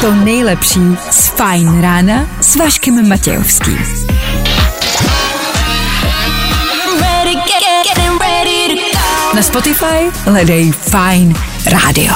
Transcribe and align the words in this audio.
To 0.00 0.14
nejlepší 0.14 0.80
z 1.10 1.28
Fajn 1.28 1.80
rána 1.80 2.26
s 2.40 2.56
Vaškem 2.56 3.08
Matějovským. 3.08 3.78
Na 9.34 9.42
Spotify 9.42 9.84
hledej 10.24 10.72
Fine 10.72 11.34
Radio. 11.66 12.14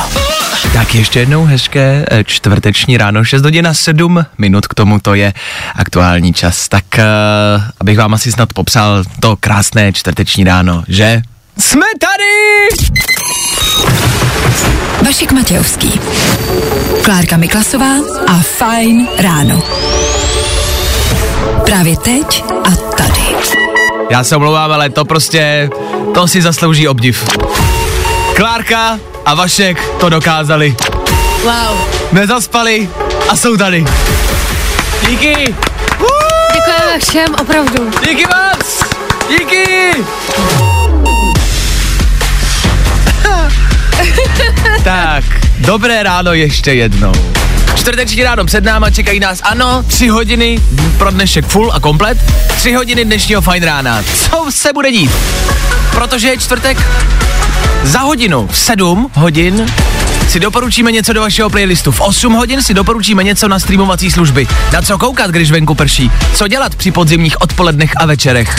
Tak 0.73 0.95
ještě 0.95 1.21
jednou 1.21 1.45
hezké 1.45 2.05
eh, 2.11 2.25
čtvrteční 2.25 2.97
ráno, 2.97 3.25
6 3.25 3.43
hodin 3.43 3.67
a 3.67 3.75
7 3.75 4.27
minut 4.39 4.67
k 4.67 4.75
tomu 4.75 5.01
to 5.01 5.15
je 5.15 5.35
aktuální 5.75 6.33
čas. 6.33 6.69
Tak 6.69 6.85
uh, 6.99 7.63
abych 7.81 7.99
vám 7.99 8.15
asi 8.15 8.33
snad 8.33 8.53
popsal 8.53 9.05
to 9.21 9.37
krásné 9.41 9.93
čtvrteční 9.93 10.45
ráno, 10.45 10.85
že? 10.89 11.23
Jsme 11.59 11.87
tady! 12.01 12.69
Vašek 15.07 15.33
Matějovský, 15.33 16.01
Klárka 17.05 17.37
Miklasová 17.37 17.95
a 18.27 18.39
Fajn 18.39 19.09
ráno. 19.19 19.63
Právě 21.65 21.97
teď 21.97 22.45
a 22.65 22.71
tady. 22.97 23.37
Já 24.11 24.25
se 24.25 24.37
omlouvám, 24.37 24.73
ale 24.73 24.91
to 24.91 25.05
prostě, 25.05 25.71
to 26.15 26.29
si 26.29 26.43
zaslouží 26.43 26.89
obdiv. 26.89 27.29
Klárka 28.37 28.99
a 29.27 29.35
Vašek 29.35 29.99
to 30.01 30.09
dokázali. 30.09 30.77
Wow. 31.43 31.79
Nezaspali 32.13 32.89
a 33.29 33.37
jsou 33.37 33.57
tady. 33.57 33.85
Díky! 35.09 35.55
Děkujeme 36.55 36.99
všem, 37.09 37.35
opravdu. 37.41 37.91
Díky 38.09 38.25
moc! 38.27 38.85
Díky! 39.29 40.05
tak, 44.85 45.25
dobré 45.59 46.03
ráno 46.03 46.33
ještě 46.33 46.73
jednou. 46.73 47.13
Čtvrteční 47.75 48.23
ráno 48.23 48.45
před 48.45 48.65
náma 48.65 48.91
čekají 48.91 49.21
nás, 49.21 49.41
ano, 49.43 49.85
tři 49.87 50.09
hodiny 50.09 50.59
pro 50.99 51.11
dnešek 51.11 51.47
full 51.47 51.73
a 51.73 51.81
komplet, 51.81 52.19
tři 52.57 52.73
hodiny 52.73 53.05
dnešního 53.05 53.41
fajn 53.41 53.63
rána. 53.63 54.03
Co 54.03 54.47
se 54.51 54.73
bude 54.73 54.93
dít? 54.93 55.11
Protože 55.91 56.29
je 56.29 56.39
čtvrtek, 56.39 56.79
za 57.83 58.01
hodinu 58.01 58.49
v 58.53 58.59
7 58.59 59.11
hodin 59.15 59.67
si 60.29 60.41
doporučíme 60.41 60.93
něco 60.93 61.13
do 61.13 61.21
vašeho 61.21 61.51
playlistu. 61.51 61.93
V 61.93 62.01
8 62.01 62.33
hodin 62.33 62.63
si 62.63 62.75
doporučíme 62.75 63.25
něco 63.25 63.49
na 63.49 63.59
streamovací 63.59 64.11
služby. 64.11 64.47
Na 64.73 64.83
co 64.83 64.99
koukat, 64.99 65.31
když 65.31 65.51
venku 65.51 65.75
prší? 65.75 66.11
Co 66.35 66.49
dělat 66.49 66.75
při 66.75 66.91
podzimních 66.91 67.41
odpolednech 67.41 67.93
a 67.97 68.07
večerech? 68.07 68.57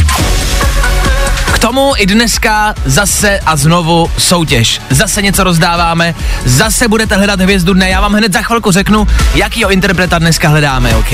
K 1.53 1.59
tomu 1.59 1.93
i 1.97 2.05
dneska 2.05 2.73
zase 2.85 3.39
a 3.45 3.55
znovu 3.55 4.11
soutěž. 4.17 4.81
Zase 4.89 5.21
něco 5.21 5.43
rozdáváme, 5.43 6.15
zase 6.45 6.87
budete 6.87 7.15
hledat 7.15 7.41
hvězdu 7.41 7.73
dne. 7.73 7.89
Já 7.89 8.01
vám 8.01 8.13
hned 8.13 8.33
za 8.33 8.41
chvilku 8.41 8.71
řeknu, 8.71 9.07
jakýho 9.35 9.71
interpreta 9.71 10.19
dneska 10.19 10.49
hledáme, 10.49 10.95
OK? 10.95 11.11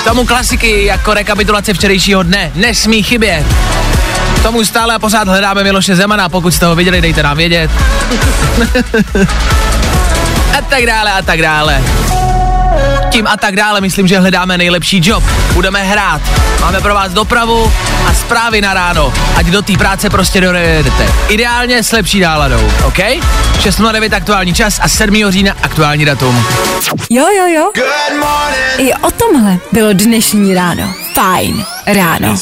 K 0.00 0.04
tomu 0.04 0.26
klasiky 0.26 0.84
jako 0.84 1.14
rekapitulace 1.14 1.74
včerejšího 1.74 2.22
dne. 2.22 2.52
Nesmí 2.54 3.02
chybět. 3.02 3.46
K 4.36 4.42
tomu 4.42 4.64
stále 4.64 4.94
a 4.94 4.98
pořád 4.98 5.28
hledáme 5.28 5.64
Miloše 5.64 5.96
Zemana, 5.96 6.28
pokud 6.28 6.54
jste 6.54 6.66
ho 6.66 6.76
viděli, 6.76 7.00
dejte 7.00 7.22
nám 7.22 7.36
vědět. 7.36 7.70
a 10.58 10.62
tak 10.68 10.86
dále, 10.86 11.12
a 11.12 11.22
tak 11.22 11.42
dále. 11.42 11.82
Tím 13.10 13.26
a 13.26 13.36
tak 13.36 13.56
dále 13.56 13.80
myslím, 13.80 14.06
že 14.06 14.18
hledáme 14.18 14.58
nejlepší 14.58 15.00
job. 15.04 15.24
Budeme 15.52 15.82
hrát. 15.82 16.22
Máme 16.60 16.80
pro 16.80 16.94
vás 16.94 17.12
dopravu 17.12 17.72
a 18.06 18.14
zprávy 18.14 18.60
na 18.60 18.74
ráno. 18.74 19.12
Ať 19.36 19.46
do 19.46 19.62
té 19.62 19.72
práce 19.72 20.10
prostě 20.10 20.40
dojedete. 20.40 21.12
Ideálně 21.28 21.82
s 21.82 21.92
lepší 21.92 22.20
náladou, 22.20 22.70
OK? 22.84 22.98
6.09 22.98 24.16
aktuální 24.16 24.54
čas 24.54 24.80
a 24.82 24.88
7. 24.88 25.30
října 25.30 25.54
aktuální 25.62 26.04
datum. 26.04 26.46
Jo, 27.10 27.26
jo, 27.38 27.46
jo. 27.46 27.70
I 28.78 28.94
o 28.94 29.10
tomhle 29.10 29.58
bylo 29.72 29.92
dnešní 29.92 30.54
ráno. 30.54 30.94
Fajn 31.14 31.64
ráno. 31.86 32.36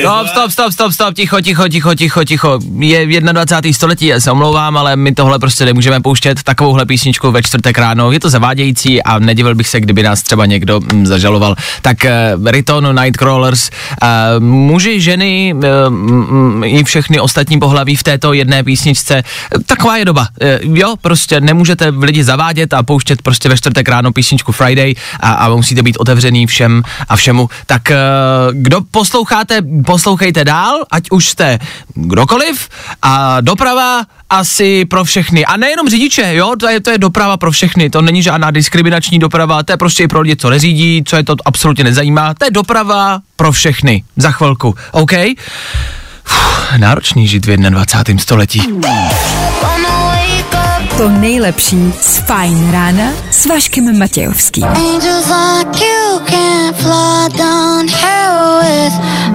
Stop, 0.00 0.28
stop, 0.28 0.50
stop, 0.50 0.72
stop, 0.72 0.92
stop, 0.92 1.14
ticho, 1.14 1.40
ticho, 1.40 1.68
ticho, 1.68 1.94
ticho, 1.94 2.24
ticho. 2.24 2.58
Je 2.78 3.20
21. 3.20 3.72
století, 3.72 4.06
já 4.06 4.20
se 4.20 4.30
omlouvám, 4.30 4.76
ale 4.76 4.96
my 4.96 5.14
tohle 5.14 5.38
prostě 5.38 5.64
nemůžeme 5.64 6.00
pouštět, 6.00 6.42
takovouhle 6.42 6.86
písničku 6.86 7.30
ve 7.30 7.42
čtvrtek 7.42 7.78
ráno. 7.78 8.12
Je 8.12 8.20
to 8.20 8.30
zavádějící 8.30 9.02
a 9.02 9.18
nedivil 9.18 9.54
bych 9.54 9.68
se, 9.68 9.80
kdyby 9.80 10.02
nás 10.02 10.22
třeba 10.22 10.46
někdo 10.46 10.80
mm, 10.80 11.06
zažaloval. 11.06 11.56
Tak 11.82 11.96
uh, 12.38 12.50
Riton, 12.50 13.00
Nightcrawlers, 13.00 13.70
uh, 14.02 14.08
muži, 14.44 15.00
ženy 15.00 15.54
uh, 15.54 16.66
i 16.66 16.84
všechny 16.84 17.20
ostatní 17.20 17.58
pohlaví 17.58 17.96
v 17.96 18.02
této 18.02 18.32
jedné 18.32 18.64
písničce. 18.64 19.22
Taková 19.66 19.96
je 19.96 20.04
doba. 20.04 20.28
Uh, 20.64 20.78
jo, 20.78 20.94
prostě 21.00 21.40
nemůžete 21.40 21.88
lidi 21.88 22.24
zavádět 22.24 22.74
a 22.74 22.82
pouštět 22.82 23.22
prostě 23.22 23.48
ve 23.48 23.56
čtvrtek 23.56 23.88
ráno 23.88 24.12
písničku 24.12 24.52
Friday 24.52 24.94
a, 25.20 25.32
a 25.32 25.48
musíte 25.58 25.82
být 25.82 25.96
otevřený 25.96 26.46
všem 26.46 26.82
a 27.08 27.16
všemu. 27.16 27.48
Tak 27.66 27.82
uh, 27.90 27.96
kdo 28.52 28.80
posloucháte, 28.90 29.62
poslouchejte 29.86 30.44
dál, 30.44 30.84
ať 30.90 31.10
už 31.10 31.28
jste 31.28 31.58
kdokoliv 31.94 32.68
a 33.02 33.40
doprava 33.40 34.02
asi 34.30 34.84
pro 34.84 35.04
všechny. 35.04 35.46
A 35.46 35.56
nejenom 35.56 35.88
řidiče, 35.88 36.34
jo, 36.34 36.54
to 36.60 36.68
je, 36.68 36.80
to 36.80 36.90
je 36.90 36.98
doprava 36.98 37.36
pro 37.36 37.50
všechny, 37.50 37.90
to 37.90 38.02
není 38.02 38.22
žádná 38.22 38.50
diskriminační 38.50 39.18
doprava, 39.18 39.62
to 39.62 39.72
je 39.72 39.76
prostě 39.76 40.02
i 40.02 40.08
pro 40.08 40.20
lidi, 40.20 40.36
co 40.36 40.50
neřídí, 40.50 41.02
co 41.06 41.16
je 41.16 41.24
to 41.24 41.34
absolutně 41.44 41.84
nezajímá, 41.84 42.34
to 42.34 42.44
je 42.44 42.50
doprava 42.50 43.20
pro 43.36 43.52
všechny. 43.52 44.04
Za 44.16 44.30
chvilku, 44.30 44.74
OK? 44.90 45.12
Uf, 46.26 46.72
náročný 46.76 47.28
žít 47.28 47.46
v 47.46 47.56
21. 47.56 48.22
století. 48.22 48.62
To 50.98 51.08
nejlepší 51.08 51.92
z 52.00 52.18
Fajn 52.18 52.70
rána 52.72 53.04
s 53.30 53.46
Vaškem 53.46 53.98
Matějovským. 53.98 54.66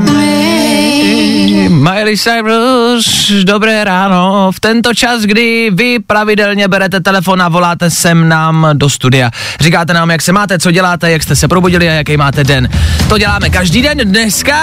Like. 0.07 1.69
Miley 1.83 2.17
Cyrus, 2.17 3.31
dobré 3.43 3.83
ráno. 3.83 4.51
V 4.51 4.59
tento 4.59 4.93
čas, 4.93 5.21
kdy 5.21 5.71
vy 5.73 5.99
pravidelně 5.99 6.67
berete 6.67 6.99
telefon 6.99 7.41
a 7.41 7.49
voláte 7.49 7.89
sem 7.89 8.29
nám 8.29 8.67
do 8.73 8.89
studia. 8.89 9.31
Říkáte 9.59 9.93
nám, 9.93 10.11
jak 10.11 10.21
se 10.21 10.31
máte, 10.31 10.59
co 10.59 10.71
děláte, 10.71 11.11
jak 11.11 11.23
jste 11.23 11.35
se 11.35 11.47
probudili 11.47 11.89
a 11.89 11.93
jaký 11.93 12.17
máte 12.17 12.43
den. 12.43 12.69
To 13.09 13.17
děláme 13.17 13.49
každý 13.49 13.81
den. 13.81 13.97
Dneska 13.97 14.59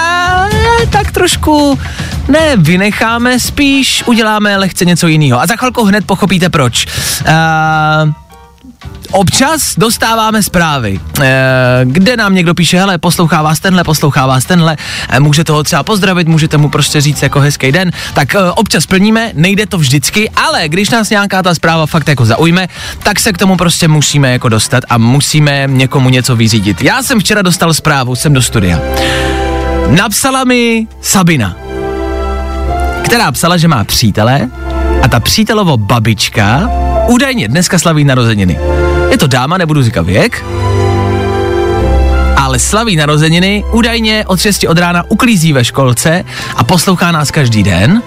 tak 0.91 1.11
trošku 1.11 1.79
ne 2.29 2.57
vynecháme, 2.57 3.41
spíš 3.41 4.03
uděláme 4.07 4.57
lehce 4.57 4.85
něco 4.85 5.07
jiného. 5.07 5.41
A 5.41 5.47
za 5.47 5.57
chvilku 5.57 5.85
hned 5.85 6.07
pochopíte 6.07 6.49
proč. 6.49 6.87
Uh, 7.27 8.13
občas 9.13 9.75
dostáváme 9.79 10.43
zprávy, 10.43 11.01
eh, 11.21 11.81
kde 11.85 12.17
nám 12.17 12.35
někdo 12.35 12.55
píše, 12.55 12.79
hele, 12.79 12.99
poslouchá 12.99 13.43
vás 13.43 13.61
tenhle, 13.61 13.85
poslouchá 13.85 14.27
vás 14.27 14.45
tenhle, 14.45 14.77
eh, 15.09 15.21
můžete 15.21 15.53
ho 15.53 15.63
třeba 15.63 15.83
pozdravit, 15.83 16.29
můžete 16.29 16.57
mu 16.57 16.71
prostě 16.71 17.01
říct 17.01 17.23
jako 17.23 17.41
hezký 17.41 17.73
den, 17.73 17.91
tak 18.15 18.37
občas 18.55 18.87
plníme, 18.87 19.31
nejde 19.35 19.67
to 19.67 19.79
vždycky, 19.79 20.31
ale 20.31 20.69
když 20.69 20.91
nás 20.91 21.11
nějaká 21.11 21.43
ta 21.43 21.55
zpráva 21.55 21.87
fakt 21.87 22.09
jako 22.09 22.25
zaujme, 22.25 22.69
tak 23.03 23.21
se 23.21 23.33
k 23.33 23.39
tomu 23.39 23.57
prostě 23.57 23.89
musíme 23.89 24.33
jako 24.33 24.49
dostat 24.49 24.85
a 24.89 24.99
musíme 24.99 25.65
někomu 25.67 26.09
něco 26.09 26.37
vyřídit. 26.37 26.83
Já 26.83 27.03
jsem 27.03 27.21
včera 27.21 27.43
dostal 27.43 27.75
zprávu, 27.75 28.17
jsem 28.17 28.33
do 28.33 28.43
studia. 28.43 28.79
Napsala 29.89 30.45
mi 30.45 30.87
Sabina, 31.03 31.57
která 33.05 33.33
psala, 33.33 33.57
že 33.57 33.69
má 33.69 33.85
přítele 33.85 34.49
a 35.03 35.09
ta 35.09 35.21
přítelovo 35.21 35.77
babička 35.77 36.71
údajně 37.09 37.49
dneska 37.49 37.79
slaví 37.79 38.05
narozeniny. 38.05 38.59
Je 39.11 39.19
to 39.19 39.27
dáma, 39.27 39.59
nebudu 39.59 39.83
říkat 39.83 40.07
věk, 40.07 40.45
ale 42.37 42.59
slaví 42.59 42.97
narozeniny, 42.97 43.65
údajně 43.73 44.25
od 44.27 44.41
6 44.41 44.65
od 44.69 44.79
rána 44.79 45.05
uklízí 45.09 45.53
ve 45.53 45.65
školce 45.65 46.25
a 46.57 46.65
poslouchá 46.65 47.13
nás 47.13 47.31
každý 47.31 47.63
den 47.63 48.03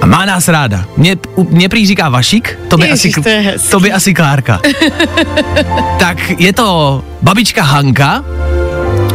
a 0.00 0.06
má 0.06 0.24
nás 0.24 0.48
ráda. 0.48 0.84
Mě, 0.96 1.16
mě 1.50 1.68
prý 1.68 1.86
říká 1.86 2.08
Vašík, 2.08 2.58
to 2.68 2.76
by, 2.76 2.86
Ježiš, 2.86 3.12
asi, 3.14 3.22
to 3.22 3.28
je 3.28 3.40
hezký. 3.40 3.68
to 3.68 3.80
by 3.80 3.92
asi 3.92 4.14
Klárka. 4.14 4.60
tak 5.98 6.40
je 6.40 6.52
to 6.52 7.04
babička 7.22 7.62
Hanka, 7.62 8.24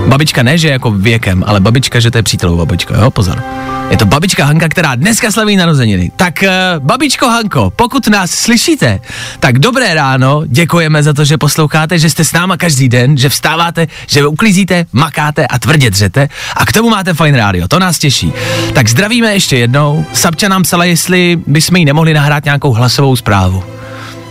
babička 0.07 0.43
ne, 0.43 0.57
že 0.57 0.69
jako 0.69 0.91
věkem, 0.91 1.43
ale 1.47 1.59
babička, 1.59 1.99
že 1.99 2.11
to 2.11 2.17
je 2.17 2.23
přítelová 2.23 2.65
babička, 2.65 2.95
jo, 2.97 3.11
pozor. 3.11 3.43
Je 3.89 3.97
to 3.97 4.05
babička 4.05 4.45
Hanka, 4.45 4.69
která 4.69 4.95
dneska 4.95 5.31
slaví 5.31 5.55
narozeniny. 5.55 6.11
Tak 6.15 6.43
uh, 6.43 6.85
babičko 6.85 7.27
Hanko, 7.29 7.73
pokud 7.75 8.07
nás 8.07 8.31
slyšíte, 8.31 8.99
tak 9.39 9.59
dobré 9.59 9.93
ráno, 9.93 10.43
děkujeme 10.45 11.03
za 11.03 11.13
to, 11.13 11.25
že 11.25 11.37
posloucháte, 11.37 11.99
že 11.99 12.09
jste 12.09 12.23
s 12.23 12.33
náma 12.33 12.57
každý 12.57 12.89
den, 12.89 13.17
že 13.17 13.29
vstáváte, 13.29 13.87
že 14.07 14.27
uklízíte, 14.27 14.85
makáte 14.91 15.47
a 15.47 15.59
tvrdě 15.59 15.89
dřete 15.89 16.29
a 16.55 16.65
k 16.65 16.71
tomu 16.71 16.89
máte 16.89 17.13
fajn 17.13 17.35
rádio, 17.35 17.67
to 17.67 17.79
nás 17.79 17.99
těší. 17.99 18.33
Tak 18.73 18.89
zdravíme 18.89 19.33
ještě 19.33 19.57
jednou, 19.57 20.05
Sabča 20.13 20.47
nám 20.47 20.63
psala, 20.63 20.85
jestli 20.85 21.39
bychom 21.47 21.75
jí 21.75 21.85
nemohli 21.85 22.13
nahrát 22.13 22.45
nějakou 22.45 22.73
hlasovou 22.73 23.15
zprávu. 23.15 23.63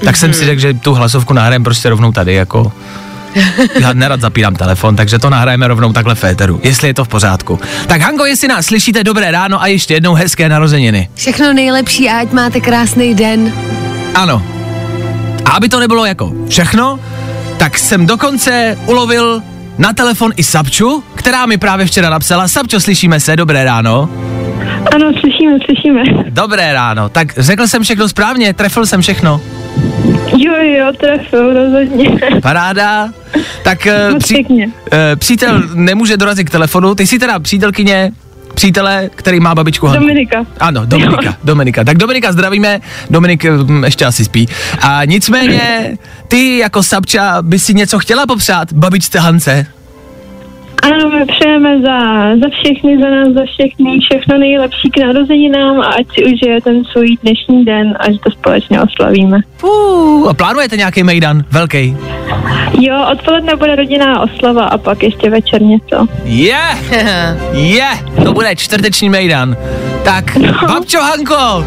Tak 0.04 0.14
mm-hmm. 0.14 0.18
jsem 0.18 0.34
si 0.34 0.44
řekl, 0.44 0.60
že 0.60 0.74
tu 0.74 0.94
hlasovku 0.94 1.34
nahrajeme 1.34 1.64
prostě 1.64 1.88
rovnou 1.88 2.12
tady, 2.12 2.34
jako 2.34 2.72
Já 3.80 3.92
nerad 3.92 4.20
zapínám 4.20 4.54
telefon, 4.54 4.96
takže 4.96 5.18
to 5.18 5.30
nahrajeme 5.30 5.68
rovnou 5.68 5.92
takhle 5.92 6.14
v 6.14 6.24
éteru, 6.24 6.60
jestli 6.62 6.88
je 6.88 6.94
to 6.94 7.04
v 7.04 7.08
pořádku. 7.08 7.60
Tak 7.86 8.00
Hanko, 8.00 8.26
jestli 8.26 8.48
nás 8.48 8.66
slyšíte, 8.66 9.04
dobré 9.04 9.30
ráno 9.30 9.62
a 9.62 9.66
ještě 9.66 9.94
jednou 9.94 10.14
hezké 10.14 10.48
narozeniny. 10.48 11.08
Všechno 11.14 11.52
nejlepší 11.52 12.08
a 12.08 12.18
ať 12.20 12.32
máte 12.32 12.60
krásný 12.60 13.14
den. 13.14 13.52
Ano. 14.14 14.42
A 15.44 15.50
aby 15.50 15.68
to 15.68 15.80
nebylo 15.80 16.04
jako 16.04 16.32
všechno, 16.48 16.98
tak 17.56 17.78
jsem 17.78 18.06
dokonce 18.06 18.78
ulovil 18.86 19.42
na 19.78 19.92
telefon 19.92 20.32
i 20.36 20.42
Sabču, 20.44 21.04
která 21.14 21.46
mi 21.46 21.58
právě 21.58 21.86
včera 21.86 22.10
napsala, 22.10 22.48
Sabčo, 22.48 22.80
slyšíme 22.80 23.20
se, 23.20 23.36
dobré 23.36 23.64
ráno. 23.64 24.08
Ano, 24.94 25.12
slyšíme, 25.20 25.58
slyšíme. 25.64 26.02
Dobré 26.30 26.72
ráno, 26.72 27.08
tak 27.08 27.32
řekl 27.36 27.68
jsem 27.68 27.82
všechno 27.82 28.08
správně, 28.08 28.54
trefil 28.54 28.86
jsem 28.86 29.02
všechno. 29.02 29.40
Jo, 30.36 30.52
jo, 30.62 30.92
trefil, 31.00 31.52
rozhodně. 31.54 32.10
Paráda. 32.42 33.08
Tak 33.64 33.86
eh, 33.86 34.10
Moc 34.10 34.26
pěkně. 34.26 34.68
eh, 34.92 35.16
přítel 35.16 35.62
nemůže 35.74 36.16
dorazit 36.16 36.48
k 36.48 36.50
telefonu, 36.50 36.94
ty 36.94 37.06
jsi 37.06 37.18
teda 37.18 37.38
přítelkyně 37.38 38.10
přítele, 38.54 39.10
který 39.14 39.40
má 39.40 39.54
babičku 39.54 39.86
Hanku. 39.86 40.00
Dominika. 40.02 40.44
Ano, 40.60 40.86
Dominika, 40.86 41.36
Dominika. 41.44 41.84
Tak 41.84 41.96
Dominika 41.96 42.32
zdravíme, 42.32 42.80
Dominik 43.10 43.44
hm, 43.44 43.84
ještě 43.84 44.04
asi 44.04 44.24
spí. 44.24 44.48
A 44.82 45.04
nicméně, 45.04 45.96
ty 46.28 46.58
jako 46.58 46.82
Sabča 46.82 47.42
by 47.42 47.58
si 47.58 47.74
něco 47.74 47.98
chtěla 47.98 48.26
popřát 48.26 48.72
babičce 48.72 49.18
Hance? 49.18 49.66
Ano, 50.82 51.10
my 51.10 51.26
přejeme 51.26 51.80
za, 51.80 51.98
za 52.42 52.48
všechny, 52.50 52.98
za 53.02 53.10
nás, 53.10 53.28
za 53.28 53.44
všechny, 53.44 53.98
všechno 54.00 54.38
nejlepší 54.38 54.90
k 54.90 54.98
narozeninám 55.06 55.80
a 55.80 55.84
ať 55.84 56.06
si 56.14 56.24
užije 56.24 56.60
ten 56.60 56.84
svůj 56.84 57.16
dnešní 57.22 57.64
den 57.64 57.94
a 58.00 58.12
že 58.12 58.18
to 58.18 58.30
společně 58.30 58.80
oslavíme. 58.80 59.38
Uh, 59.62 60.28
a 60.28 60.34
plánujete 60.34 60.76
nějaký 60.76 61.02
mejdan? 61.02 61.44
Velký? 61.50 61.96
Jo, 62.80 63.06
odpoledne 63.12 63.56
bude 63.56 63.76
rodinná 63.76 64.20
oslava 64.20 64.64
a 64.64 64.78
pak 64.78 65.02
ještě 65.02 65.30
večer 65.30 65.62
něco. 65.62 66.06
Je! 66.24 66.60
Je! 67.52 67.88
To 68.24 68.32
bude 68.32 68.56
čtvrteční 68.56 69.08
mejdan. 69.08 69.56
Tak, 70.04 70.24
babčo 70.66 70.98
Hanko, 71.00 71.66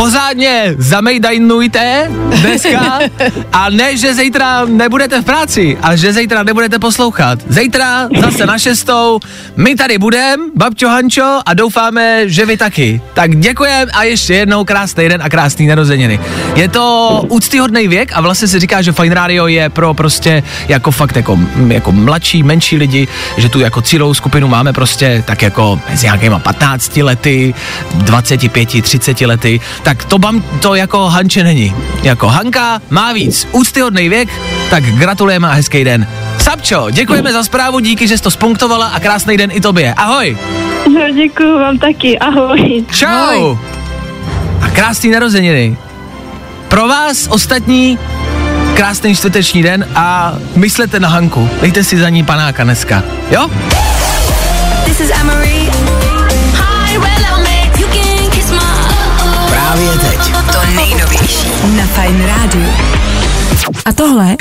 pořádně 0.00 0.74
zamejdajnujte 0.78 2.10
dneska 2.40 2.98
a 3.52 3.70
ne, 3.70 3.96
že 3.96 4.14
zítra 4.14 4.64
nebudete 4.64 5.20
v 5.20 5.24
práci, 5.24 5.78
ale 5.82 5.98
že 5.98 6.12
zítra 6.12 6.42
nebudete 6.42 6.78
poslouchat. 6.78 7.38
Zítra 7.48 8.08
zase 8.20 8.46
na 8.46 8.58
šestou, 8.58 9.20
my 9.56 9.74
tady 9.74 9.98
budem, 9.98 10.40
babčo 10.56 10.88
Hančo 10.88 11.40
a 11.46 11.54
doufáme, 11.54 12.28
že 12.28 12.46
vy 12.46 12.56
taky. 12.56 13.00
Tak 13.14 13.36
děkujem 13.36 13.88
a 13.92 14.04
ještě 14.04 14.34
jednou 14.34 14.64
krásný 14.64 15.08
den 15.08 15.22
a 15.22 15.28
krásný 15.28 15.66
narozeniny. 15.66 16.20
Je 16.56 16.68
to 16.68 17.20
úctyhodný 17.28 17.88
věk 17.88 18.12
a 18.14 18.20
vlastně 18.20 18.48
se 18.48 18.60
říká, 18.60 18.82
že 18.82 18.92
Fine 18.92 19.14
Radio 19.14 19.46
je 19.46 19.68
pro 19.68 19.94
prostě 19.94 20.42
jako 20.68 20.90
fakt 20.90 21.16
jako, 21.16 21.38
jako 21.68 21.92
mladší, 21.92 22.42
menší 22.42 22.76
lidi, 22.76 23.08
že 23.36 23.48
tu 23.48 23.60
jako 23.60 23.82
cílovou 23.82 24.14
skupinu 24.14 24.48
máme 24.48 24.72
prostě 24.72 25.24
tak 25.26 25.42
jako 25.42 25.80
mezi 25.90 26.06
nějakýma 26.06 26.38
15 26.38 26.96
lety, 26.96 27.54
25, 27.94 28.82
30 28.82 29.20
lety, 29.20 29.60
tak 29.82 29.89
to 30.04 30.18
bam, 30.18 30.42
to 30.60 30.74
jako 30.74 31.08
Hanče 31.08 31.44
není. 31.44 31.74
Jako 32.02 32.28
Hanka 32.28 32.80
má 32.90 33.12
víc 33.12 33.48
úctyhodný 33.52 34.08
věk, 34.08 34.28
tak 34.70 34.84
gratulujeme 34.84 35.48
a 35.48 35.52
hezký 35.52 35.84
den. 35.84 36.06
Sapčo, 36.38 36.90
děkujeme 36.90 37.32
za 37.32 37.44
zprávu, 37.44 37.80
díky, 37.80 38.08
že 38.08 38.16
jsi 38.16 38.22
to 38.22 38.30
spunktovala 38.30 38.86
a 38.86 39.00
krásný 39.00 39.36
den 39.36 39.50
i 39.52 39.60
tobě. 39.60 39.94
Ahoj. 39.94 40.38
No, 40.94 41.10
děkuju 41.14 41.58
vám 41.58 41.78
taky, 41.78 42.18
ahoj. 42.18 42.84
Čau. 42.92 43.06
Ahoj. 43.06 43.58
A 44.62 44.68
krásný 44.68 45.10
narozeniny. 45.10 45.76
Pro 46.68 46.88
vás 46.88 47.28
ostatní 47.30 47.98
krásný 48.74 49.16
čtvrteční 49.16 49.62
den 49.62 49.86
a 49.94 50.34
myslete 50.56 51.00
na 51.00 51.08
Hanku. 51.08 51.50
Dejte 51.60 51.84
si 51.84 51.98
za 51.98 52.08
ní 52.08 52.24
panáka 52.24 52.64
dneska. 52.64 53.02
Jo? 53.30 53.50
This 54.84 55.00
is 55.00 55.10
Emery. 55.20 55.59
Fine 61.94 62.26
Radio. 62.26 62.70
A 63.84 63.92
tohle 63.92 64.36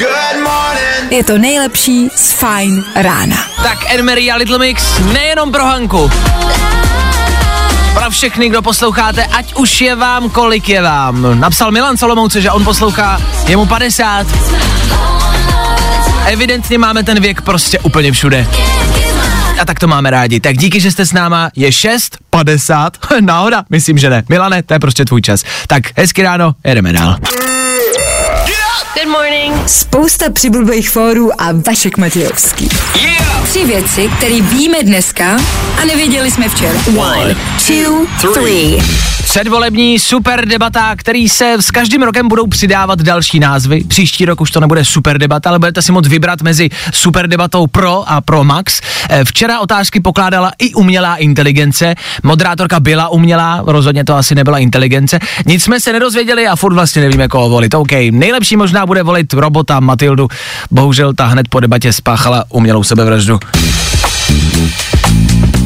je 1.09 1.23
to 1.23 1.37
nejlepší 1.37 2.09
z 2.15 2.31
Fine 2.31 2.83
rána. 2.95 3.37
Tak 3.63 3.77
Enmery 3.87 4.31
a 4.31 4.35
Little 4.35 4.57
Mix 4.57 4.83
nejenom 5.13 5.51
pro 5.51 5.65
Hanku. 5.65 6.11
Pro 7.93 8.09
všechny, 8.09 8.49
kdo 8.49 8.61
posloucháte, 8.61 9.25
ať 9.25 9.53
už 9.53 9.81
je 9.81 9.95
vám, 9.95 10.29
kolik 10.29 10.69
je 10.69 10.81
vám. 10.81 11.39
Napsal 11.39 11.71
Milan 11.71 11.97
Solomouce, 11.97 12.41
že 12.41 12.51
on 12.51 12.63
poslouchá, 12.63 13.21
je 13.47 13.57
mu 13.57 13.65
50. 13.65 14.27
Evidentně 16.25 16.77
máme 16.77 17.03
ten 17.03 17.21
věk 17.21 17.41
prostě 17.41 17.79
úplně 17.79 18.11
všude. 18.11 18.47
A 19.61 19.65
tak 19.65 19.79
to 19.79 19.87
máme 19.87 20.09
rádi. 20.09 20.39
Tak 20.39 20.57
díky, 20.57 20.79
že 20.79 20.91
jste 20.91 21.05
s 21.05 21.13
náma. 21.13 21.49
Je 21.55 21.71
6, 21.71 22.17
50. 22.43 22.97
Náhoda? 23.21 23.63
Myslím, 23.69 23.97
že 23.97 24.09
ne. 24.09 24.23
Milane, 24.29 24.63
to 24.63 24.73
je 24.73 24.79
prostě 24.79 25.05
tvůj 25.05 25.21
čas. 25.21 25.43
Tak 25.67 25.83
hezky 25.97 26.23
ráno, 26.23 26.55
jedeme 26.65 26.93
dál. 26.93 27.15
Good 28.79 29.07
morning. 29.11 29.69
Spousta 29.69 30.25
přibulbých 30.29 30.89
fórů 30.89 31.41
a 31.41 31.45
Vašek 31.67 31.97
Matějovský. 31.97 32.69
Tři 33.43 33.65
věci, 33.65 34.09
které 34.17 34.41
víme 34.41 34.77
dneska 34.83 35.37
a 35.81 35.85
nevěděli 35.85 36.31
jsme 36.31 36.49
včera. 36.49 36.79
One, 36.97 37.35
two, 37.67 38.31
three. 38.33 38.83
Předvolební 39.23 39.99
super 39.99 40.47
debata, 40.47 40.95
který 40.95 41.29
se 41.29 41.53
s 41.59 41.71
každým 41.71 42.03
rokem 42.03 42.27
budou 42.27 42.47
přidávat 42.47 43.01
další 43.01 43.39
názvy. 43.39 43.83
Příští 43.83 44.25
rok 44.25 44.41
už 44.41 44.51
to 44.51 44.59
nebude 44.59 44.85
super 44.85 45.17
debata, 45.17 45.49
ale 45.49 45.59
budete 45.59 45.81
si 45.81 45.91
moct 45.91 46.07
vybrat 46.07 46.41
mezi 46.41 46.69
super 46.93 47.27
debatou 47.27 47.67
Pro 47.67 48.03
a 48.11 48.21
Pro 48.21 48.43
Max. 48.43 48.81
Eh, 49.09 49.25
Včera 49.25 49.59
otázky 49.59 49.99
pokládala 49.99 50.51
i 50.59 50.73
umělá 50.73 51.15
inteligence. 51.15 51.95
Moderátorka 52.23 52.79
byla 52.79 53.09
umělá, 53.09 53.63
rozhodně 53.65 54.03
to 54.05 54.15
asi 54.15 54.35
nebyla 54.35 54.57
inteligence. 54.57 55.19
Nic 55.45 55.63
jsme 55.63 55.79
se 55.79 55.93
nedozvěděli 55.93 56.47
a 56.47 56.55
furt 56.55 56.73
vlastně 56.73 57.01
nevíme, 57.01 57.27
koho 57.27 57.49
volit. 57.49 57.73
OK, 57.73 57.91
nejlepší 58.11 58.55
možná 58.55 58.68
bude 58.85 59.03
volit 59.03 59.33
robota 59.33 59.79
Matildu. 59.79 60.27
Bohužel 60.71 61.13
ta 61.13 61.25
hned 61.25 61.47
po 61.47 61.59
debatě 61.59 61.93
spáchala 61.93 62.43
umělou 62.49 62.83
sebevraždu. 62.83 63.39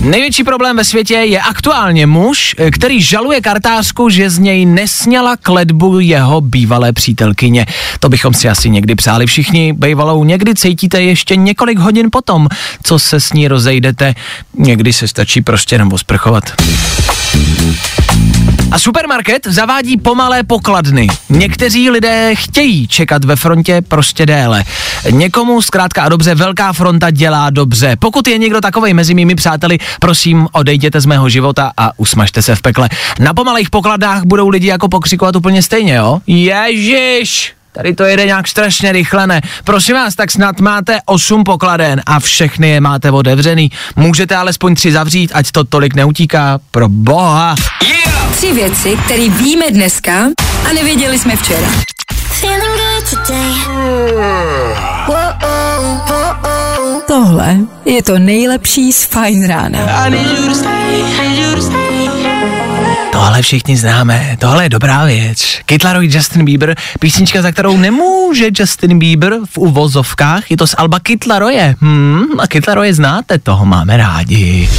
Největší 0.03 0.43
problém 0.43 0.77
ve 0.77 0.85
světě 0.85 1.13
je 1.13 1.41
aktuálně 1.41 2.05
muž, 2.05 2.55
který 2.71 3.01
žaluje 3.01 3.41
kartářku, 3.41 4.09
že 4.09 4.29
z 4.29 4.39
něj 4.39 4.65
nesněla 4.65 5.37
kledbu 5.37 5.99
jeho 5.99 6.41
bývalé 6.41 6.93
přítelkyně. 6.93 7.65
To 7.99 8.09
bychom 8.09 8.33
si 8.33 8.49
asi 8.49 8.69
někdy 8.69 8.95
přáli 8.95 9.25
všichni. 9.25 9.73
Bývalou 9.73 10.23
někdy 10.23 10.55
cítíte 10.55 11.01
ještě 11.01 11.35
několik 11.35 11.79
hodin 11.79 12.07
potom, 12.11 12.47
co 12.83 12.99
se 12.99 13.19
s 13.19 13.33
ní 13.33 13.47
rozejdete. 13.47 14.15
Někdy 14.57 14.93
se 14.93 15.07
stačí 15.07 15.41
prostě 15.41 15.75
jenom 15.75 15.93
osprchovat. 15.93 16.43
A 18.73 18.79
supermarket 18.79 19.47
zavádí 19.47 19.97
pomalé 19.97 20.43
pokladny. 20.43 21.07
Někteří 21.29 21.89
lidé 21.89 22.35
chtějí 22.35 22.87
čekat 22.87 23.25
ve 23.25 23.35
frontě 23.35 23.81
prostě 23.87 24.25
déle. 24.25 24.63
Někomu 25.11 25.61
zkrátka 25.61 26.03
a 26.03 26.09
dobře 26.09 26.35
velká 26.35 26.73
fronta 26.73 27.11
dělá 27.11 27.49
dobře. 27.49 27.95
Pokud 27.99 28.27
je 28.27 28.37
někdo 28.37 28.61
takovej 28.61 28.93
mezi 28.93 29.13
mými 29.13 29.35
přáteli, 29.35 29.79
prosím 29.99 30.47
odejděte 30.51 31.01
z 31.01 31.05
mého 31.05 31.29
života 31.29 31.71
a 31.77 31.91
usmažte 31.97 32.41
se 32.41 32.55
v 32.55 32.61
pekle. 32.61 32.89
Na 33.19 33.33
pomalých 33.33 33.69
pokladnách 33.69 34.23
budou 34.23 34.49
lidi 34.49 34.67
jako 34.67 34.89
pokřikovat 34.89 35.35
úplně 35.35 35.61
stejně, 35.61 35.93
jo? 35.93 36.19
Ježiš! 36.27 37.53
Tady 37.71 37.95
to 37.95 38.03
jede 38.03 38.25
nějak 38.25 38.47
strašně 38.47 38.91
rychle, 38.91 39.27
ne? 39.27 39.41
Prosím 39.63 39.95
vás, 39.95 40.15
tak 40.15 40.31
snad 40.31 40.59
máte 40.59 40.99
8 41.05 41.43
pokladen 41.43 42.01
a 42.05 42.19
všechny 42.19 42.69
je 42.69 42.81
máte 42.81 43.11
otevřený. 43.11 43.71
Můžete 43.95 44.35
alespoň 44.35 44.75
tři 44.75 44.91
zavřít, 44.91 45.31
ať 45.33 45.51
to 45.51 45.63
tolik 45.63 45.95
neutíká. 45.95 46.59
Pro 46.71 46.89
boha. 46.89 47.55
Tři 48.43 48.53
věci, 48.53 48.97
které 49.05 49.29
víme 49.29 49.71
dneska 49.71 50.25
a 50.69 50.73
nevěděli 50.73 51.19
jsme 51.19 51.35
včera. 51.35 51.67
Tohle 57.07 57.57
je 57.85 58.03
to 58.03 58.19
nejlepší 58.19 58.93
z 58.93 59.03
Fine 59.03 59.47
rána. 59.47 59.79
Tohle 63.11 63.41
všichni 63.41 63.77
známe, 63.77 64.37
tohle 64.39 64.65
je 64.65 64.69
dobrá 64.69 65.05
věc. 65.05 65.59
Kytlaroj 65.65 66.07
Justin 66.07 66.45
Bieber, 66.45 66.75
písnička, 66.99 67.41
za 67.41 67.51
kterou 67.51 67.77
nemůže 67.77 68.49
Justin 68.59 68.99
Bieber 68.99 69.33
v 69.45 69.57
uvozovkách, 69.57 70.51
je 70.51 70.57
to 70.57 70.67
z 70.67 70.75
Alba 70.77 70.99
Kytlaroje. 70.99 71.75
Hmm, 71.81 72.39
a 72.39 72.47
Kytlaroje 72.47 72.93
znáte, 72.93 73.37
toho 73.37 73.65
máme 73.65 73.97
rádi. 73.97 74.69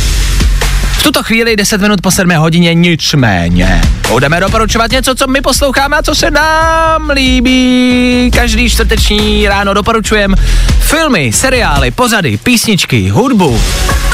V 1.05 1.07
tuto 1.07 1.23
chvíli 1.23 1.57
10 1.57 1.81
minut 1.81 2.01
po 2.01 2.11
7 2.11 2.31
hodině 2.31 2.75
nicméně. 2.75 3.83
Budeme 4.09 4.41
doporučovat 4.41 4.91
něco, 4.91 5.15
co 5.15 5.27
my 5.27 5.41
posloucháme 5.41 5.97
a 5.97 6.03
co 6.03 6.15
se 6.15 6.31
nám 6.31 7.11
líbí. 7.11 8.31
Každý 8.35 8.71
čtvrteční 8.71 9.49
ráno 9.49 9.75
doporučujem 9.75 10.35
filmy, 10.81 11.33
seriály, 11.33 11.91
pozady, 11.91 12.37
písničky, 12.37 13.09
hudbu. 13.09 13.61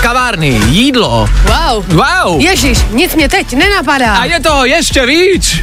kavárny, 0.03 0.61
jídlo. 0.67 1.29
Wow. 1.45 1.85
Wow! 1.87 2.41
Ježíš, 2.41 2.79
nic 2.91 3.15
mě 3.15 3.29
teď 3.29 3.53
nenapadá. 3.53 4.15
A 4.15 4.25
je 4.25 4.41
to 4.41 4.65
ještě 4.65 5.07
víc. 5.07 5.63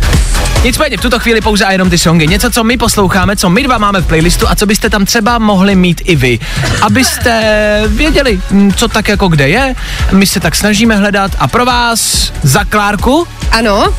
Nicméně 0.63 0.97
v 0.97 1.01
tuto 1.01 1.19
chvíli 1.19 1.41
pouze 1.41 1.65
a 1.65 1.71
jenom 1.71 1.89
ty 1.89 1.97
songy. 1.97 2.27
Něco, 2.27 2.51
co 2.51 2.63
my 2.63 2.77
posloucháme, 2.77 3.35
co 3.35 3.49
my 3.49 3.63
dva 3.63 3.77
máme 3.77 4.01
v 4.01 4.07
playlistu 4.07 4.49
a 4.49 4.55
co 4.55 4.65
byste 4.65 4.89
tam 4.89 5.05
třeba 5.05 5.39
mohli 5.39 5.75
mít 5.75 6.01
i 6.05 6.15
vy. 6.15 6.39
Abyste 6.81 7.83
věděli, 7.87 8.41
mm, 8.51 8.73
co 8.73 8.87
tak 8.87 9.07
jako 9.07 9.27
kde 9.27 9.49
je. 9.49 9.75
My 10.11 10.27
se 10.27 10.39
tak 10.39 10.55
snažíme 10.55 10.95
hledat 10.95 11.16
a 11.17 11.47
pro 11.47 11.65
vás 11.65 12.31
za 12.43 12.63
Klárku 12.63 13.27
Ano, 13.51 13.93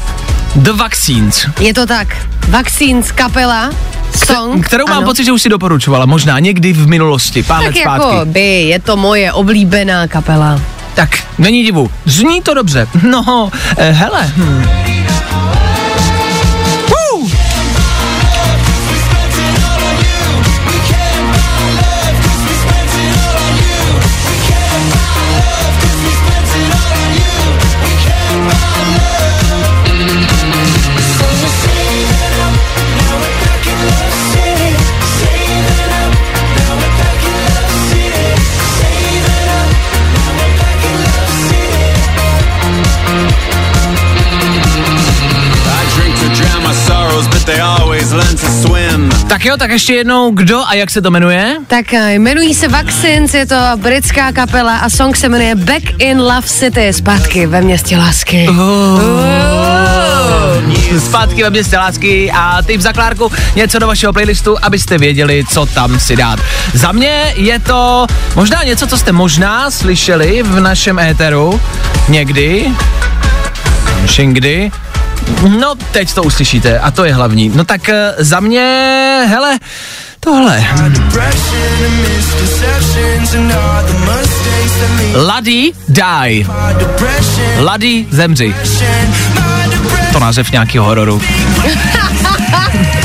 The 0.56 0.72
Vaccines. 0.72 1.46
je 1.60 1.74
to 1.74 1.86
tak. 1.86 2.16
Vaccines, 2.48 3.12
kapela, 3.12 3.70
song. 4.26 4.66
Kterou 4.66 4.86
mám 4.86 4.98
ano. 4.98 5.06
pocit, 5.06 5.24
že 5.24 5.32
už 5.32 5.42
si 5.42 5.48
doporučovala, 5.48 6.06
možná 6.06 6.38
někdy 6.38 6.72
v 6.72 6.86
minulosti, 6.88 7.42
pár 7.42 7.62
let 7.62 7.66
Tak 7.74 7.82
zpátky. 7.82 8.14
jako 8.14 8.24
by, 8.24 8.62
je 8.62 8.78
to 8.78 8.96
moje 8.96 9.32
oblíbená 9.32 10.06
kapela. 10.08 10.60
Tak, 10.94 11.10
není 11.38 11.62
divu. 11.62 11.90
Zní 12.04 12.42
to 12.42 12.54
dobře. 12.54 12.86
No, 13.10 13.50
eh, 13.76 13.90
hele. 13.90 14.32
Hm. 14.36 14.64
Tak 49.38 49.44
jo, 49.44 49.56
tak 49.56 49.70
ještě 49.70 49.94
jednou, 49.94 50.30
kdo 50.30 50.66
a 50.66 50.74
jak 50.74 50.90
se 50.90 51.02
to 51.02 51.10
jmenuje? 51.10 51.56
Tak 51.66 51.94
eh, 51.94 52.14
jmenují 52.14 52.54
se 52.54 52.68
Vaccines, 52.68 53.34
je 53.34 53.46
to 53.46 53.56
britská 53.76 54.32
kapela 54.32 54.76
a 54.76 54.90
song 54.90 55.16
se 55.16 55.28
jmenuje 55.28 55.54
Back 55.54 55.82
in 55.98 56.20
Love 56.20 56.42
City, 56.42 56.92
zpátky 56.92 57.46
ve 57.46 57.60
městě 57.60 57.96
lásky. 57.96 58.48
Zpátky 60.98 61.42
ve 61.42 61.50
městě 61.50 61.78
lásky 61.78 62.32
a 62.34 62.62
ty 62.62 62.76
v 62.76 62.80
zaklárku 62.80 63.32
něco 63.56 63.78
do 63.78 63.86
vašeho 63.86 64.12
playlistu, 64.12 64.56
abyste 64.62 64.98
věděli, 64.98 65.44
co 65.50 65.66
tam 65.66 66.00
si 66.00 66.16
dát. 66.16 66.40
Za 66.74 66.92
mě 66.92 67.34
je 67.36 67.58
to 67.58 68.06
možná 68.34 68.62
něco, 68.62 68.86
co 68.86 68.98
jste 68.98 69.12
možná 69.12 69.70
slyšeli 69.70 70.42
v 70.42 70.60
našem 70.60 70.98
éteru 70.98 71.60
někdy, 72.08 72.72
kdy. 74.32 74.70
No, 75.48 75.74
teď 75.92 76.12
to 76.12 76.22
uslyšíte 76.22 76.78
a 76.78 76.90
to 76.90 77.04
je 77.04 77.14
hlavní. 77.14 77.52
No 77.54 77.64
tak 77.64 77.88
eh, 77.88 78.14
za 78.18 78.40
mě, 78.40 78.60
hele, 79.28 79.58
tohle. 80.20 80.66
Lady 85.26 85.72
die. 85.88 86.46
Lady 87.58 88.06
zemři. 88.10 88.54
To 90.12 90.18
název 90.18 90.52
nějakého 90.52 90.84
hororu. 90.84 91.22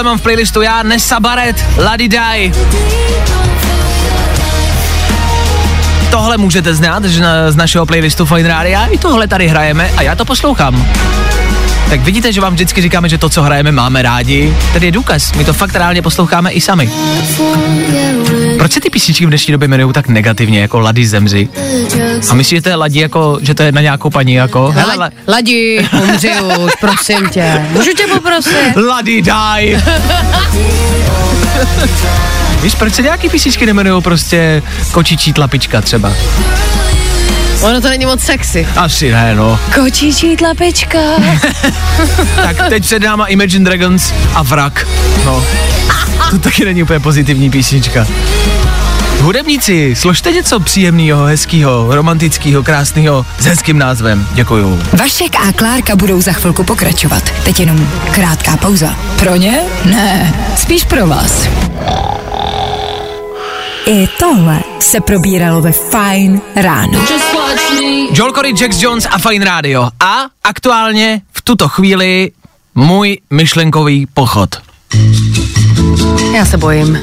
Tohle 0.00 0.10
mám 0.10 0.18
v 0.18 0.22
playlistu 0.22 0.62
já, 0.62 0.82
Nessa 0.82 1.20
Barrett, 1.20 1.64
Lady 1.78 2.08
Die. 2.08 2.52
Tohle 6.10 6.38
můžete 6.38 6.74
znát 6.74 7.04
že 7.04 7.22
na, 7.22 7.50
z 7.50 7.56
našeho 7.56 7.86
playlistu 7.86 8.26
Fine 8.26 8.48
Radio, 8.48 8.80
i 8.90 8.98
tohle 8.98 9.28
tady 9.28 9.48
hrajeme 9.48 9.90
a 9.96 10.02
já 10.02 10.14
to 10.14 10.24
poslouchám. 10.24 10.86
Tak 11.90 12.00
vidíte, 12.00 12.32
že 12.32 12.40
vám 12.40 12.52
vždycky 12.54 12.82
říkáme, 12.82 13.08
že 13.08 13.18
to, 13.18 13.28
co 13.28 13.42
hrajeme, 13.42 13.72
máme 13.72 14.02
rádi. 14.02 14.56
Tady 14.72 14.86
je 14.86 14.92
důkaz, 14.92 15.32
my 15.32 15.44
to 15.44 15.52
fakt 15.52 15.74
reálně 15.74 16.02
posloucháme 16.02 16.50
i 16.50 16.60
sami. 16.60 16.90
Proč 18.58 18.72
se 18.72 18.80
ty 18.80 18.90
písničky 18.90 19.26
v 19.26 19.28
dnešní 19.28 19.52
době 19.52 19.66
jmenují 19.66 19.92
tak 19.92 20.08
negativně, 20.08 20.60
jako 20.60 20.80
Lady 20.80 21.06
zemři? 21.06 21.48
A 22.30 22.34
myslíš, 22.34 22.58
že 22.58 22.62
to 22.62 22.68
je 22.68 22.74
Ladi 22.74 23.00
jako, 23.00 23.38
že 23.42 23.54
to 23.54 23.62
je 23.62 23.72
na 23.72 23.80
nějakou 23.80 24.10
paní 24.10 24.32
jako? 24.32 24.70
Hele, 24.70 24.96
la, 24.96 25.10
Ladi, 25.28 25.88
umři 26.02 26.30
už, 26.66 26.72
prosím 26.80 27.28
tě. 27.28 27.66
Můžu 27.72 27.90
tě 27.92 28.06
poprosit? 28.14 28.76
Lady 28.88 29.22
die! 29.22 29.82
Víš, 32.62 32.74
proč 32.74 32.94
se 32.94 33.02
nějaký 33.02 33.28
písničky 33.28 33.66
nemenují 33.66 34.02
prostě 34.02 34.62
kočičí 34.92 35.32
tlapička 35.32 35.80
třeba? 35.80 36.12
Ono 37.62 37.80
to 37.80 37.88
není 37.88 38.06
moc 38.06 38.20
sexy. 38.20 38.66
Asi 38.76 39.12
ne, 39.12 39.34
no. 39.34 39.58
Kočičí 39.74 40.36
tlapička. 40.36 40.98
Tak 42.36 42.68
teď 42.68 42.82
před 42.82 43.02
náma 43.02 43.26
Imagine 43.26 43.64
Dragons 43.64 44.12
a 44.34 44.42
Vrak. 44.42 44.86
No. 45.24 45.44
To 46.30 46.38
taky 46.38 46.64
není 46.64 46.82
úplně 46.82 47.00
pozitivní 47.00 47.50
písnička. 47.50 48.06
Hudebníci, 49.20 49.94
složte 49.96 50.32
něco 50.32 50.60
příjemného, 50.60 51.24
hezkého, 51.24 51.94
romantického, 51.94 52.62
krásného 52.62 53.26
s 53.38 53.44
hezkým 53.44 53.78
názvem. 53.78 54.26
Děkuju. 54.32 54.82
Vašek 54.98 55.36
a 55.48 55.52
Klárka 55.52 55.96
budou 55.96 56.20
za 56.20 56.32
chvilku 56.32 56.64
pokračovat. 56.64 57.30
Teď 57.44 57.60
jenom 57.60 57.88
krátká 58.10 58.56
pauza. 58.56 58.96
Pro 59.18 59.36
ně? 59.36 59.60
Ne, 59.84 60.34
spíš 60.56 60.84
pro 60.84 61.06
vás. 61.06 61.48
I 63.86 64.08
tohle 64.18 64.60
se 64.78 65.00
probíralo 65.00 65.60
ve 65.60 65.72
Fine 65.72 66.40
ráno. 66.56 67.04
Joel 68.12 68.32
Corey, 68.32 68.54
Jax 68.60 68.82
Jones 68.82 69.06
a 69.10 69.18
Fine 69.18 69.44
Radio. 69.44 69.88
A 70.00 70.16
aktuálně 70.44 71.20
v 71.32 71.42
tuto 71.42 71.68
chvíli 71.68 72.30
můj 72.74 73.18
myšlenkový 73.30 74.06
pochod. 74.14 74.50
Já 76.34 76.44
se 76.44 76.56
bojím. 76.58 76.98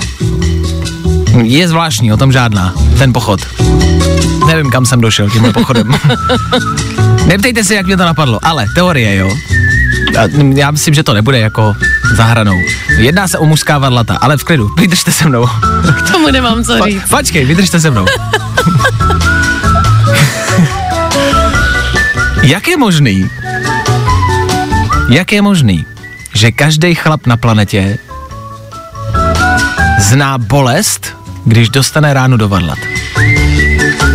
Je 1.43 1.67
zvláštní, 1.67 2.13
o 2.13 2.17
tom 2.17 2.31
žádná, 2.31 2.74
ten 2.98 3.13
pochod. 3.13 3.39
Nevím, 4.48 4.72
kam 4.72 4.86
jsem 4.86 5.01
došel 5.01 5.29
tímhle 5.29 5.53
pochodem. 5.53 5.96
Neptejte 7.25 7.63
se, 7.63 7.75
jak 7.75 7.86
mě 7.86 7.98
to 7.98 8.05
napadlo, 8.05 8.39
ale 8.43 8.65
teorie, 8.75 9.15
jo. 9.15 9.29
Já 10.56 10.72
myslím, 10.72 10.94
že 10.94 11.03
to 11.03 11.13
nebude 11.13 11.39
jako 11.39 11.75
za 12.15 12.24
hranou. 12.24 12.56
Jedná 12.98 13.27
se 13.27 13.38
o 13.38 13.46
mužská 13.46 13.77
varlata, 13.77 14.17
ale 14.22 14.38
v 14.38 14.44
klidu, 14.44 14.70
vydržte 14.77 15.12
se 15.12 15.27
mnou. 15.29 15.48
K 15.98 16.12
tomu 16.12 16.32
nemám 16.32 16.63
co 16.63 16.77
Pa, 16.77 16.86
říct. 16.86 17.10
počkej, 17.10 17.46
vydržte 17.46 17.79
se 17.79 17.91
mnou. 17.91 18.06
jak 22.44 22.67
je 22.67 22.77
možný, 22.77 23.29
jak 25.10 25.32
je 25.32 25.41
možný, 25.41 25.86
že 26.34 26.51
každý 26.51 26.96
chlap 26.96 27.27
na 27.27 27.38
planetě 27.38 27.98
zná 30.00 30.38
bolest, 30.38 31.17
když 31.46 31.70
dostane 31.70 32.13
ránu 32.13 32.38
do 32.38 32.50
varlat? 32.50 32.77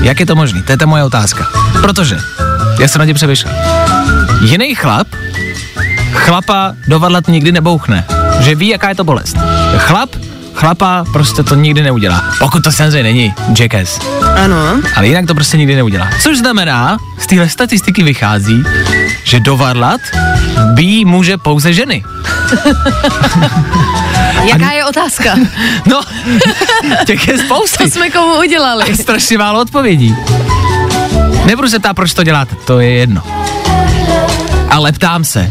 Jak 0.02 0.20
je 0.20 0.26
to 0.26 0.34
možný? 0.36 0.62
To 0.62 0.72
je 0.72 0.78
ta 0.78 0.86
moje 0.86 1.04
otázka. 1.04 1.46
Protože, 1.80 2.18
já 2.80 2.88
jsem 2.88 2.98
na 2.98 3.06
tě 3.06 3.14
přemýšlel. 3.14 3.54
Jiný 4.40 4.74
chlap 4.74 5.08
chlapa 6.12 6.74
do 6.88 6.98
varlat 6.98 7.28
nikdy 7.28 7.52
nebouchne. 7.52 8.04
Že 8.40 8.54
ví, 8.54 8.68
jaká 8.68 8.88
je 8.88 8.94
to 8.94 9.04
bolest. 9.04 9.36
Chlap 9.76 10.10
chlapa 10.54 11.04
prostě 11.12 11.42
to 11.42 11.54
nikdy 11.54 11.82
neudělá. 11.82 12.24
Pokud 12.38 12.64
to 12.64 12.72
samozřejmě 12.72 13.02
není 13.02 13.34
jackass. 13.58 14.00
Ano. 14.44 14.80
Ale 14.96 15.06
jinak 15.06 15.26
to 15.26 15.34
prostě 15.34 15.56
nikdy 15.56 15.76
neudělá. 15.76 16.08
Což 16.22 16.38
znamená, 16.38 16.98
z 17.18 17.26
téhle 17.26 17.48
statistiky 17.48 18.02
vychází, 18.02 18.64
že 19.24 19.40
do 19.40 19.56
varlat 19.56 20.00
bí 20.74 21.04
může 21.04 21.36
pouze 21.38 21.72
ženy. 21.72 22.04
Jaká 24.44 24.70
je 24.72 24.84
otázka? 24.84 25.34
No, 25.86 26.00
těch 27.06 27.28
je 27.28 27.38
spousty. 27.38 27.84
Co 27.84 27.90
jsme 27.90 28.10
komu 28.10 28.38
udělali? 28.38 28.96
Strašně 28.96 29.38
málo 29.38 29.60
odpovědí. 29.60 30.16
Nebudu 31.44 31.68
se 31.68 31.78
ptát, 31.78 31.94
proč 31.94 32.14
to 32.14 32.22
děláte, 32.22 32.56
to 32.66 32.80
je 32.80 32.90
jedno. 32.90 33.22
Ale 34.72 34.92
ptám 34.92 35.24
se, 35.24 35.50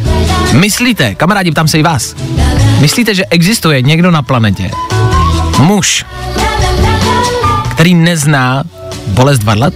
myslíte, 0.51 1.15
kamarádi, 1.15 1.51
ptám 1.51 1.67
se 1.67 1.79
i 1.79 1.83
vás, 1.83 2.15
myslíte, 2.79 3.15
že 3.15 3.25
existuje 3.29 3.81
někdo 3.81 4.11
na 4.11 4.21
planetě, 4.21 4.71
muž, 5.59 6.05
který 7.71 7.95
nezná 7.95 8.63
bolest 9.07 9.43
varlat? 9.43 9.73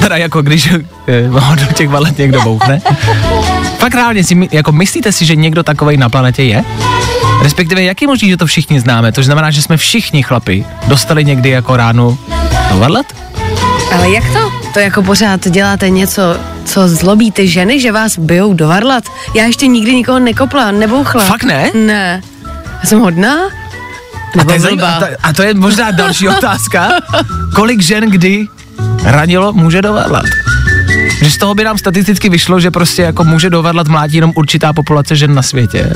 Teda 0.00 0.16
jako 0.16 0.42
když 0.42 0.68
eh, 1.06 1.28
ho 1.28 1.54
do 1.54 1.66
těch 1.74 1.88
varlat 1.88 2.18
někdo 2.18 2.42
bouchne? 2.42 2.80
Fakt 3.78 3.94
reálně 3.94 4.24
si, 4.24 4.48
jako 4.52 4.72
myslíte 4.72 5.12
si, 5.12 5.26
že 5.26 5.36
někdo 5.36 5.62
takovej 5.62 5.96
na 5.96 6.08
planetě 6.08 6.42
je? 6.42 6.64
Respektive, 7.42 7.82
jak 7.82 8.02
je 8.02 8.08
možný, 8.08 8.28
že 8.28 8.36
to 8.36 8.46
všichni 8.46 8.80
známe? 8.80 9.12
To 9.12 9.22
znamená, 9.22 9.50
že 9.50 9.62
jsme 9.62 9.76
všichni 9.76 10.22
chlapi 10.22 10.64
dostali 10.86 11.24
někdy 11.24 11.50
jako 11.50 11.76
ránu 11.76 12.18
do 12.70 12.78
varlat? 12.78 13.06
Ale 13.92 14.10
jak 14.10 14.24
to? 14.32 14.55
To 14.76 14.80
jako 14.80 15.02
pořád 15.02 15.48
děláte 15.48 15.90
něco, 15.90 16.36
co 16.64 16.88
zlobí 16.88 17.32
ty 17.32 17.48
ženy, 17.48 17.80
že 17.80 17.92
vás 17.92 18.18
bijou 18.18 18.54
do 18.54 18.68
varlat? 18.68 19.04
Já 19.34 19.44
ještě 19.44 19.66
nikdy 19.66 19.94
nikoho 19.94 20.18
nekopla, 20.18 20.70
nebouchla. 20.70 21.24
Fakt 21.24 21.44
ne? 21.44 21.70
Ne. 21.74 22.22
Já 22.82 22.88
jsem 22.88 23.00
hodná? 23.00 23.34
A 23.44 24.36
Nebo 24.36 24.52
to, 24.52 24.68
je, 24.68 24.82
a, 24.82 25.00
to, 25.00 25.06
a 25.22 25.32
to 25.32 25.42
je 25.42 25.54
možná 25.54 25.90
další 25.90 26.28
otázka. 26.38 26.90
Kolik 27.54 27.80
žen 27.80 28.10
kdy 28.10 28.46
ranilo 29.04 29.52
muže 29.52 29.82
do 29.82 29.92
varlat? 29.92 30.24
Že 31.22 31.30
z 31.30 31.38
toho 31.38 31.54
by 31.54 31.64
nám 31.64 31.78
statisticky 31.78 32.28
vyšlo, 32.28 32.60
že 32.60 32.70
prostě 32.70 33.02
jako 33.02 33.24
muže 33.24 33.50
do 33.50 33.62
varlat 33.62 33.88
mlátí 33.88 34.16
jenom 34.16 34.32
určitá 34.34 34.72
populace 34.72 35.16
žen 35.16 35.34
na 35.34 35.42
světě. 35.42 35.92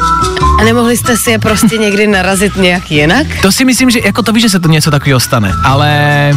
A 0.61 0.65
nemohli 0.65 0.97
jste 0.97 1.17
si 1.17 1.31
je 1.31 1.39
prostě 1.39 1.79
někdy 1.79 2.07
narazit 2.07 2.57
nějak 2.57 2.91
jinak? 2.91 3.27
To 3.43 3.53
si 3.53 3.65
myslím, 3.65 3.91
že 3.91 4.01
jako 4.05 4.23
to 4.23 4.33
víš, 4.33 4.43
že 4.43 4.51
se 4.51 4.61
to 4.61 4.69
něco 4.69 4.91
takového 4.91 5.21
stane, 5.21 5.53
ale, 5.65 6.33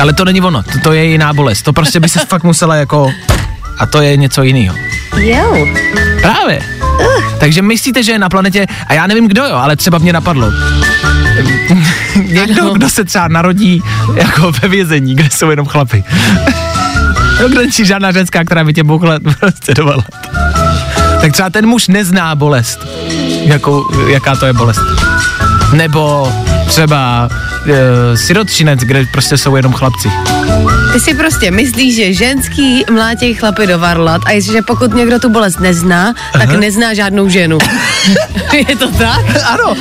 ale 0.00 0.12
to 0.12 0.24
není 0.24 0.40
ono, 0.40 0.62
to, 0.62 0.78
to 0.82 0.92
je 0.92 1.04
jiná 1.04 1.32
bolest, 1.32 1.62
to 1.62 1.72
prostě 1.72 2.00
by 2.00 2.08
se 2.08 2.18
fakt 2.18 2.44
musela 2.44 2.76
jako, 2.76 3.12
a 3.78 3.86
to 3.86 4.02
je 4.02 4.16
něco 4.16 4.42
jiného. 4.42 4.76
Jo. 5.16 5.66
Právě. 6.22 6.62
Takže 7.40 7.62
myslíte, 7.62 8.02
že 8.02 8.12
je 8.12 8.18
na 8.18 8.28
planetě, 8.28 8.66
a 8.86 8.94
já 8.94 9.06
nevím 9.06 9.28
kdo 9.28 9.44
jo, 9.44 9.54
ale 9.54 9.76
třeba 9.76 9.98
mě 9.98 10.12
napadlo. 10.12 10.52
Někdo, 12.26 12.70
kdo 12.70 12.88
se 12.88 13.04
třeba 13.04 13.28
narodí 13.28 13.82
jako 14.14 14.52
ve 14.62 14.68
vězení, 14.68 15.14
kde 15.14 15.28
jsou 15.30 15.50
jenom 15.50 15.66
chlapy. 15.66 16.04
No, 17.42 17.48
kde 17.48 17.58
není 17.58 17.72
žádná 17.82 18.12
ženská, 18.12 18.44
která 18.44 18.64
by 18.64 18.74
tě 18.74 18.84
bouchla 18.84 19.18
prostě 19.40 19.74
do. 19.74 19.94
Tak 21.20 21.32
třeba 21.32 21.50
ten 21.50 21.66
muž 21.66 21.88
nezná 21.88 22.34
bolest. 22.34 22.86
Jakou, 23.44 24.06
jaká 24.08 24.36
to 24.36 24.46
je 24.46 24.52
bolest. 24.52 24.80
Nebo 25.72 26.32
třeba 26.66 27.28
e, 27.68 28.16
sirotčinec, 28.16 28.80
kde 28.80 29.06
prostě 29.12 29.38
jsou 29.38 29.56
jenom 29.56 29.72
chlapci. 29.72 30.10
Ty 30.92 31.00
si 31.00 31.14
prostě 31.14 31.50
myslíš, 31.50 31.96
že 31.96 32.12
ženský 32.12 32.84
mlátěj 32.92 33.34
chlapy 33.34 33.66
do 33.66 33.78
varlat 33.78 34.22
a 34.26 34.30
jestliže 34.30 34.62
pokud 34.62 34.94
někdo 34.94 35.18
tu 35.18 35.28
bolest 35.28 35.60
nezná, 35.60 36.14
tak 36.32 36.50
nezná 36.50 36.94
žádnou 36.94 37.28
ženu. 37.28 37.58
je 38.68 38.76
to 38.76 38.90
tak? 38.90 39.24
Ano. 39.48 39.74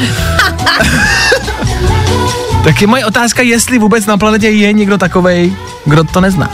tak 2.64 2.82
je 2.82 2.88
moje 2.88 3.06
otázka, 3.06 3.42
jestli 3.42 3.80
vůbec 3.80 4.06
na 4.06 4.18
planetě 4.18 4.50
je 4.50 4.74
někdo 4.74 4.98
takovej, 4.98 5.54
kdo 5.86 6.04
to 6.04 6.22
nezná. 6.22 6.52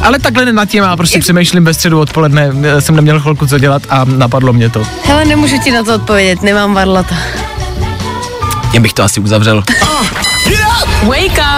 Ale 0.00 0.18
takhle 0.18 0.52
nad 0.52 0.68
tím 0.68 0.82
já 0.82 0.96
prostě 0.96 1.18
přemýšlím 1.18 1.64
ve 1.64 1.74
středu 1.74 2.00
odpoledne, 2.00 2.52
eh, 2.62 2.80
jsem 2.80 2.96
neměl 2.96 3.20
chvilku 3.20 3.46
co 3.46 3.58
dělat 3.58 3.82
a 3.90 4.04
napadlo 4.04 4.52
mě 4.52 4.70
to. 4.70 4.82
Hele, 5.04 5.24
nemůžu 5.24 5.58
ti 5.64 5.70
na 5.70 5.82
to 5.82 5.94
odpovědět, 5.94 6.42
nemám 6.42 6.74
varlata. 6.74 7.14
Jen 8.72 8.82
bych 8.82 8.92
to 8.92 9.02
asi 9.02 9.20
uzavřel. 9.20 9.64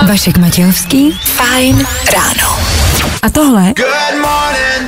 Vašek 0.07 0.39
Matějovský, 0.39 1.13
fajn 1.13 1.87
ráno. 2.13 2.70
A 3.23 3.31
tohle 3.31 3.75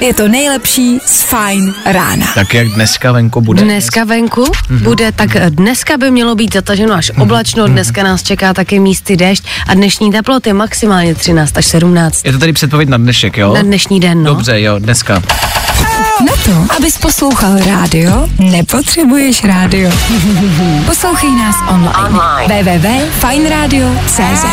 je 0.00 0.14
to 0.14 0.28
nejlepší 0.28 0.98
z 1.06 1.22
fajn 1.22 1.74
rána. 1.86 2.26
Tak 2.34 2.54
jak 2.54 2.68
dneska 2.68 3.12
venku 3.12 3.40
bude? 3.40 3.62
Dneska 3.62 4.04
venku 4.04 4.44
bude, 4.82 5.12
tak 5.12 5.30
dneska 5.50 5.96
by 5.96 6.10
mělo 6.10 6.34
být 6.34 6.54
zataženo 6.54 6.94
až 6.94 7.10
oblačno, 7.18 7.66
dneska 7.68 8.02
nás 8.02 8.22
čeká 8.22 8.54
taky 8.54 8.78
místy 8.78 9.16
déšť 9.16 9.44
a 9.68 9.74
dnešní 9.74 10.12
teploty 10.12 10.52
maximálně 10.52 11.14
13 11.14 11.56
až 11.56 11.66
17. 11.66 12.24
Je 12.24 12.32
to 12.32 12.38
tady 12.38 12.52
předpověď 12.52 12.88
na 12.88 12.96
dnešek, 12.96 13.38
jo? 13.38 13.54
Na 13.54 13.62
dnešní 13.62 14.00
den, 14.00 14.22
no. 14.22 14.30
Dobře, 14.34 14.60
jo, 14.60 14.78
dneska. 14.78 15.22
Na 16.26 16.32
to, 16.44 16.66
abys 16.76 16.98
poslouchal 16.98 17.58
rádio, 17.58 18.28
nepotřebuješ 18.38 19.44
rádio. 19.44 19.90
Poslouchej 20.86 21.30
nás 21.30 21.56
online. 21.68 22.62
www.fajnradio.cz 22.62 24.44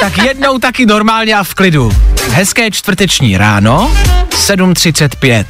Tak 0.00 0.18
jednou 0.18 0.58
taky 0.58 0.86
normálně 0.86 1.34
a 1.34 1.44
v 1.44 1.54
klidu. 1.54 1.92
Hezké 2.30 2.70
čtvrteční 2.70 3.36
ráno, 3.36 3.90
7.35. 4.30 5.44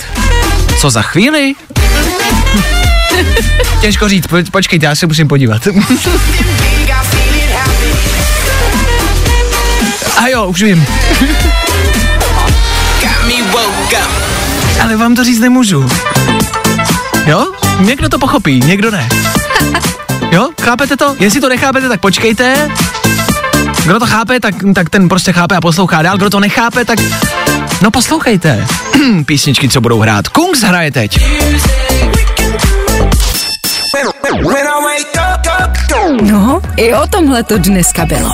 Co 0.80 0.90
za 0.90 1.02
chvíli? 1.02 1.54
Těžko 3.80 4.08
říct, 4.08 4.26
po, 4.26 4.36
počkejte, 4.52 4.86
já 4.86 4.94
se 4.94 5.06
musím 5.06 5.28
podívat. 5.28 5.62
A 10.16 10.28
jo, 10.28 10.46
už 10.46 10.62
vím. 10.62 10.86
Ale 14.82 14.96
vám 14.96 15.14
to 15.14 15.24
říct 15.24 15.38
nemůžu. 15.38 15.88
Jo? 17.26 17.46
Někdo 17.80 18.08
to 18.08 18.18
pochopí, 18.18 18.60
někdo 18.60 18.90
ne. 18.90 19.08
Jo? 20.32 20.48
Chápete 20.62 20.96
to? 20.96 21.16
Jestli 21.20 21.40
to 21.40 21.48
nechápete, 21.48 21.88
tak 21.88 22.00
počkejte. 22.00 22.70
Kdo 23.86 23.98
to 23.98 24.06
chápe, 24.06 24.40
tak, 24.40 24.54
tak 24.74 24.90
ten 24.90 25.08
prostě 25.08 25.32
chápe 25.32 25.56
a 25.56 25.60
poslouchá 25.60 26.02
dál. 26.02 26.16
Kdo 26.16 26.30
to 26.30 26.40
nechápe, 26.40 26.84
tak 26.84 26.98
no 27.82 27.90
poslouchejte. 27.90 28.66
Písničky, 29.26 29.68
co 29.68 29.80
budou 29.80 30.00
hrát. 30.00 30.28
Kungs 30.28 30.62
hraje 30.62 30.92
teď. 30.92 31.18
No, 36.20 36.60
i 36.76 36.94
o 36.94 37.06
tomhle 37.06 37.42
to 37.42 37.58
dneska 37.58 38.06
bylo. 38.06 38.30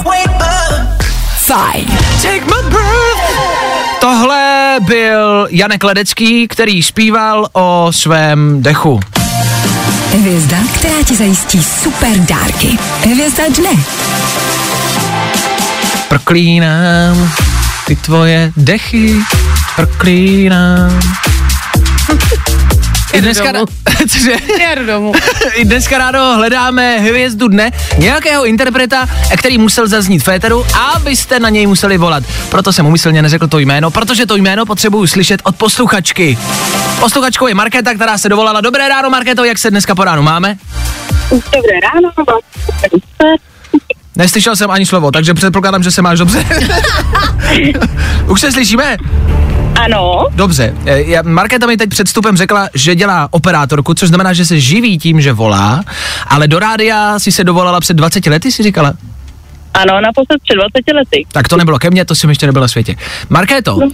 Fajn. 1.36 1.86
Take 2.22 2.40
my 2.40 2.70
breath. 2.70 3.32
Tohle 4.00 4.76
byl 4.80 5.48
Janek 5.50 5.84
Ledecký, 5.84 6.48
který 6.48 6.82
zpíval 6.82 7.48
o 7.52 7.88
svém 7.90 8.62
dechu. 8.62 9.00
Hvězda, 10.12 10.56
která 10.74 11.02
ti 11.04 11.16
zajistí 11.16 11.62
super 11.62 12.18
dárky. 12.18 12.78
Hvězda 13.04 13.44
dne. 13.56 13.82
Proklínám 16.12 17.32
ty 17.86 17.96
tvoje 17.96 18.52
dechy, 18.56 19.16
proklínám. 19.76 21.00
I 23.12 23.20
dneska, 23.20 23.52
domů. 23.52 23.64
cože? 24.08 24.34
Domů. 24.86 25.12
I 25.54 25.64
dneska 25.64 25.98
ráno 25.98 26.36
hledáme 26.36 26.98
hvězdu 26.98 27.48
dne, 27.48 27.70
nějakého 27.98 28.44
interpreta, 28.44 29.08
který 29.38 29.58
musel 29.58 29.88
zaznít 29.88 30.22
v 30.22 30.24
féteru 30.24 30.66
a 30.74 30.98
byste 30.98 31.40
na 31.40 31.48
něj 31.48 31.66
museli 31.66 31.98
volat. 31.98 32.24
Proto 32.48 32.72
jsem 32.72 32.86
umyslně 32.86 33.22
neřekl 33.22 33.48
to 33.48 33.58
jméno, 33.58 33.90
protože 33.90 34.26
to 34.26 34.36
jméno 34.36 34.66
potřebuju 34.66 35.06
slyšet 35.06 35.40
od 35.44 35.56
posluchačky. 35.56 36.38
Posluchačkou 37.00 37.46
je 37.46 37.54
Markéta, 37.54 37.94
která 37.94 38.18
se 38.18 38.28
dovolala. 38.28 38.60
Dobré 38.60 38.88
ráno, 38.88 39.10
Markéto, 39.10 39.44
jak 39.44 39.58
se 39.58 39.70
dneska 39.70 39.94
po 39.94 40.04
ránu 40.04 40.22
máme? 40.22 40.56
Dobré 41.30 41.80
ráno, 41.92 42.10
Neslyšel 44.16 44.56
jsem 44.56 44.70
ani 44.70 44.86
slovo, 44.86 45.10
takže 45.10 45.34
předpokládám, 45.34 45.82
že 45.82 45.90
se 45.90 46.02
máš 46.02 46.18
dobře. 46.18 46.44
Už 48.26 48.40
se 48.40 48.52
slyšíme? 48.52 48.96
Ano, 49.80 50.26
Dobře. 50.34 50.74
Eh, 50.86 51.02
já- 51.02 51.22
Markéta 51.22 51.66
mi 51.66 51.76
teď 51.76 51.90
před 51.90 52.06
vstupem 52.06 52.36
řekla, 52.36 52.68
že 52.74 52.94
dělá 52.94 53.28
operátorku, 53.30 53.94
což 53.94 54.08
znamená, 54.08 54.32
že 54.32 54.44
se 54.44 54.60
živí 54.60 54.98
tím, 54.98 55.20
že 55.20 55.32
volá, 55.32 55.82
ale 56.26 56.48
do 56.48 56.58
rádia 56.58 57.18
si 57.18 57.32
se 57.32 57.44
dovolala 57.44 57.80
před 57.80 57.94
20 57.94 58.26
lety, 58.26 58.52
si 58.52 58.62
říkala? 58.62 58.92
ano, 59.74 60.00
naposled 60.00 60.40
před 60.44 60.54
20 60.54 60.96
lety. 60.96 61.26
Tak 61.32 61.48
to 61.48 61.56
nebylo 61.56 61.78
ke 61.78 61.90
mně, 61.90 62.04
to 62.04 62.14
jsem 62.14 62.30
ještě 62.30 62.46
nebyla 62.46 62.66
v 62.66 62.70
světě. 62.70 62.96
Markéto, 63.28 63.76
uh, 63.76 63.90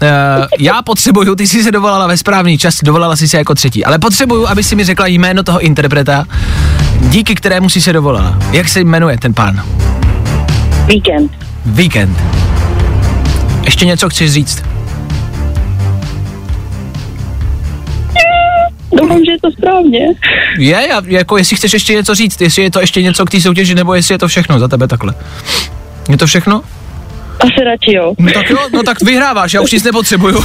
já 0.59 0.83
potřebuju, 0.83 1.35
ty 1.35 1.47
jsi 1.47 1.63
se 1.63 1.71
dovolala 1.71 2.07
ve 2.07 2.17
správný 2.17 2.59
čas, 2.59 2.75
dovolala 2.85 3.17
jsi 3.17 3.29
se 3.29 3.37
jako 3.37 3.55
třetí, 3.55 3.85
ale 3.85 3.99
potřebuju, 3.99 4.47
aby 4.47 4.65
si 4.65 4.75
mi 4.77 4.85
řekla 4.85 5.07
jméno 5.07 5.43
toho 5.43 5.61
interpreta, 5.61 6.25
díky 7.01 7.35
kterému 7.35 7.69
si 7.69 7.81
se 7.81 7.93
dovolala. 7.93 8.39
Jak 8.53 8.69
se 8.69 8.81
jmenuje 8.81 9.19
ten 9.19 9.35
pán? 9.35 9.63
Víkend. 10.89 11.33
Víkend. 11.67 12.19
Ještě 13.65 13.87
něco 13.87 14.09
chci 14.09 14.29
říct? 14.29 14.63
Doufám, 18.93 19.25
že 19.25 19.33
je 19.33 19.39
to 19.43 19.51
správně. 19.51 19.99
Je, 20.59 20.89
já, 20.89 21.03
jako 21.07 21.37
jestli 21.37 21.57
chceš 21.57 21.73
ještě 21.73 21.95
něco 21.95 22.15
říct, 22.15 22.41
jestli 22.41 22.63
je 22.63 22.71
to 22.71 22.81
ještě 22.81 23.03
něco 23.03 23.25
k 23.25 23.31
té 23.31 23.41
soutěži, 23.41 23.75
nebo 23.75 23.95
jestli 23.95 24.15
je 24.15 24.19
to 24.19 24.29
všechno 24.29 24.59
za 24.59 24.69
tebe 24.69 24.89
takhle. 24.89 25.15
Je 26.09 26.17
to 26.17 26.27
všechno? 26.27 26.63
Asi 27.41 27.65
radši 27.65 27.93
jo. 27.93 28.15
No 28.19 28.33
tak 28.33 28.51
jo, 28.51 28.59
no 28.73 28.83
tak 28.83 29.03
vyhráváš, 29.03 29.55
já 29.55 29.61
už 29.61 29.73
nic 29.73 29.85
nepotřebuju. 29.85 30.45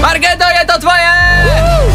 Markéto, 0.00 0.44
je 0.60 0.66
to 0.72 0.80
tvoje! 0.80 1.93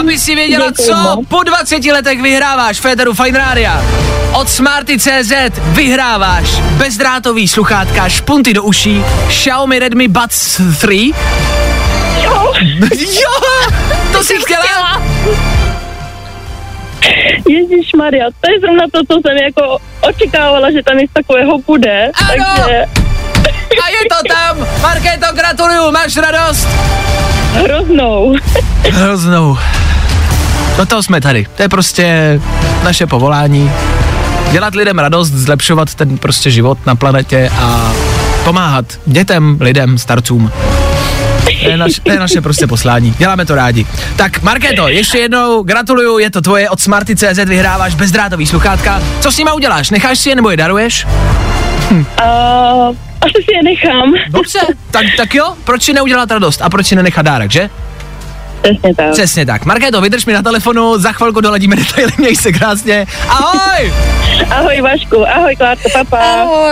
Aby 0.00 0.18
si 0.18 0.34
věděla, 0.34 0.70
Děkuji 0.70 0.86
co 0.86 1.22
po 1.28 1.42
20 1.42 1.84
letech 1.84 2.22
vyhráváš 2.22 2.80
Federu 2.80 3.14
Fine 3.14 3.38
Rádia. 3.38 3.84
Od 4.32 4.48
Smarty.cz 4.48 5.32
vyhráváš 5.58 6.48
bezdrátový 6.60 7.48
sluchátka, 7.48 8.08
špunty 8.08 8.54
do 8.54 8.62
uší, 8.62 9.04
Xiaomi 9.28 9.78
Redmi 9.78 10.08
Buds 10.08 10.60
3. 10.80 11.12
Jo, 12.22 12.52
jo, 12.92 13.70
to 14.12 14.24
jsi 14.24 14.34
chtěla? 14.36 15.02
Ježíš 17.48 17.92
Maria, 17.96 18.26
to 18.40 18.52
je 18.52 18.60
zrovna 18.60 18.84
to, 18.92 19.00
co 19.10 19.20
jsem 19.26 19.36
jako 19.36 19.78
očekávala, 20.00 20.70
že 20.70 20.82
tam 20.82 20.96
něco 20.96 21.12
takového 21.12 21.58
bude. 21.58 22.10
Ano. 22.30 22.44
Takže 22.56 22.84
A 23.84 23.88
je 23.88 24.08
to 24.08 24.34
tam! 24.34 24.68
Markéto, 24.82 25.26
gratuluju, 25.34 25.90
máš 25.90 26.16
radost? 26.16 26.68
Hroznou. 27.54 28.36
Hroznou. 28.90 29.58
Do 30.76 30.86
toho 30.86 31.02
jsme 31.02 31.20
tady. 31.20 31.46
To 31.56 31.62
je 31.62 31.68
prostě 31.68 32.40
naše 32.84 33.06
povolání. 33.06 33.70
Dělat 34.52 34.74
lidem 34.74 34.98
radost, 34.98 35.30
zlepšovat 35.30 35.94
ten 35.94 36.18
prostě 36.18 36.50
život 36.50 36.78
na 36.86 36.94
planetě 36.94 37.50
a 37.60 37.92
pomáhat 38.44 38.84
dětem, 39.06 39.58
lidem, 39.60 39.98
starcům. 39.98 40.52
To 41.62 41.68
je, 41.68 41.76
naš, 41.76 42.00
to 42.02 42.12
je 42.12 42.18
naše 42.18 42.40
prostě 42.40 42.66
poslání. 42.66 43.14
Děláme 43.18 43.46
to 43.46 43.54
rádi. 43.54 43.86
Tak, 44.16 44.42
Markéto, 44.42 44.88
ještě 44.88 45.18
jednou 45.18 45.62
gratuluju, 45.62 46.18
je 46.18 46.30
to 46.30 46.40
tvoje 46.40 46.70
od 46.70 46.80
Smarty.cz, 46.80 47.38
vyhráváš 47.44 47.94
bezdrátový 47.94 48.46
sluchátka. 48.46 49.02
Co 49.20 49.32
s 49.32 49.38
nima 49.38 49.52
uděláš? 49.52 49.90
Necháš 49.90 50.18
si 50.18 50.28
je 50.28 50.34
nebo 50.34 50.50
je 50.50 50.56
daruješ? 50.56 51.06
A 52.22 53.04
asi 53.24 53.44
si 53.44 53.52
je 53.54 53.62
nechám. 53.62 54.12
Dobře. 54.30 54.58
tak, 54.90 55.06
tak 55.16 55.34
jo, 55.34 55.54
proč 55.64 55.82
si 55.82 55.92
neudělat 55.92 56.30
radost 56.30 56.62
a 56.62 56.70
proč 56.70 56.86
si 56.86 56.96
nenechat 56.96 57.26
dárek, 57.26 57.50
že? 57.50 57.70
Přesně 58.62 58.94
tak. 58.94 59.12
Přesně 59.12 59.46
tak. 59.46 59.64
Markéto, 59.64 60.00
vydrž 60.00 60.26
mi 60.26 60.32
na 60.32 60.42
telefonu, 60.42 60.98
za 60.98 61.12
chvilku 61.12 61.40
doladíme 61.40 61.76
detaily, 61.76 62.12
měj 62.18 62.36
se 62.36 62.52
krásně. 62.52 63.06
Ahoj! 63.28 63.92
Ahoj 64.50 64.80
Vašku, 64.80 65.28
ahoj 65.28 65.56
Klárko, 65.56 65.88
papa. 65.92 66.18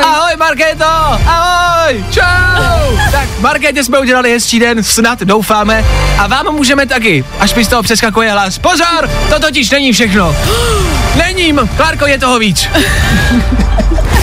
Ahoj 0.03 0.37
Markéto! 0.39 0.85
Ahoj! 1.27 2.05
Čau! 2.11 2.97
Tak 3.13 3.29
Markétě 3.41 3.85
jsme 3.85 3.99
udělali 3.99 4.33
hezčí 4.33 4.61
den, 4.61 4.83
snad 4.83 5.21
doufáme. 5.21 5.85
A 6.19 6.27
vám 6.27 6.55
můžeme 6.55 6.87
taky, 6.87 7.25
až 7.41 7.55
mi 7.55 7.65
z 7.65 7.69
toho 7.69 7.83
přeskakuje 7.83 8.33
hlas. 8.33 8.59
Pozor! 8.59 9.11
To 9.31 9.41
totiž 9.41 9.71
není 9.71 9.93
všechno. 9.93 10.37
Není, 11.17 11.55
Klárko, 11.77 12.07
je 12.07 12.19
toho 12.19 12.39
víc. 12.39 12.69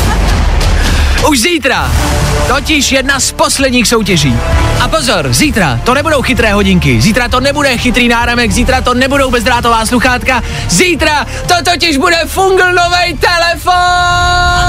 Už 1.27 1.39
zítra, 1.39 1.91
totiž 2.47 2.91
jedna 2.91 3.19
z 3.19 3.31
posledních 3.31 3.87
soutěží. 3.87 4.37
A 4.81 4.87
pozor, 4.87 5.33
zítra 5.33 5.79
to 5.83 5.93
nebudou 5.93 6.21
chytré 6.21 6.51
hodinky, 6.53 7.01
zítra 7.01 7.27
to 7.27 7.39
nebude 7.39 7.77
chytrý 7.77 8.07
náramek, 8.07 8.51
zítra 8.51 8.81
to 8.81 8.93
nebudou 8.93 9.31
bezdrátová 9.31 9.85
sluchátka, 9.85 10.43
zítra 10.69 11.25
to 11.47 11.71
totiž 11.71 11.97
bude 11.97 12.17
fungl 12.25 12.63
nový 12.73 13.17
telefon! 13.17 14.59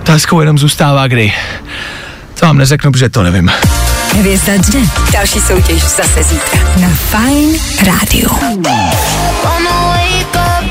Otázkou 0.00 0.40
jenom 0.40 0.58
zůstává 0.58 1.06
kdy. 1.06 1.32
To 2.40 2.46
vám 2.46 2.58
neřeknu, 2.58 2.92
protože 2.92 3.08
to 3.08 3.22
nevím. 3.22 3.50
Hvězda 4.12 4.52
dne. 4.56 4.80
Další 5.12 5.40
soutěž 5.40 5.82
zase 5.82 6.22
zítra. 6.22 6.60
Na 6.80 6.88
Fine 6.88 7.58
Radio. 7.86 8.30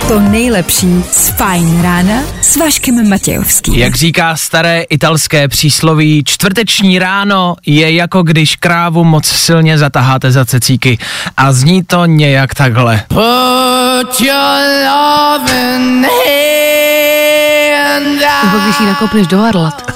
To 0.08 0.20
nejlepší 0.20 1.04
z 1.12 1.30
Fine 1.30 1.84
rána 1.84 2.14
s 2.42 2.56
Vaškem 2.56 3.10
Matějovským. 3.10 3.74
Jak 3.74 3.96
říká 3.96 4.36
staré 4.36 4.82
italské 4.82 5.48
přísloví, 5.48 6.24
čtvrteční 6.26 7.00
ráno 7.00 7.56
je 7.66 7.94
jako 7.94 8.24
když 8.24 8.56
krávu 8.56 9.04
moc 9.04 9.26
silně 9.26 9.78
zataháte 9.78 10.32
za 10.32 10.46
cecíky. 10.46 10.98
A 11.38 11.54
zní 11.54 11.84
to 11.84 12.06
nějak 12.06 12.56
takhle. 12.56 13.04
Nebo 18.44 18.58
když 18.64 18.80
ji 18.80 18.86
nakopneš 18.86 19.28
do 19.28 19.38
varlat. 19.38 19.92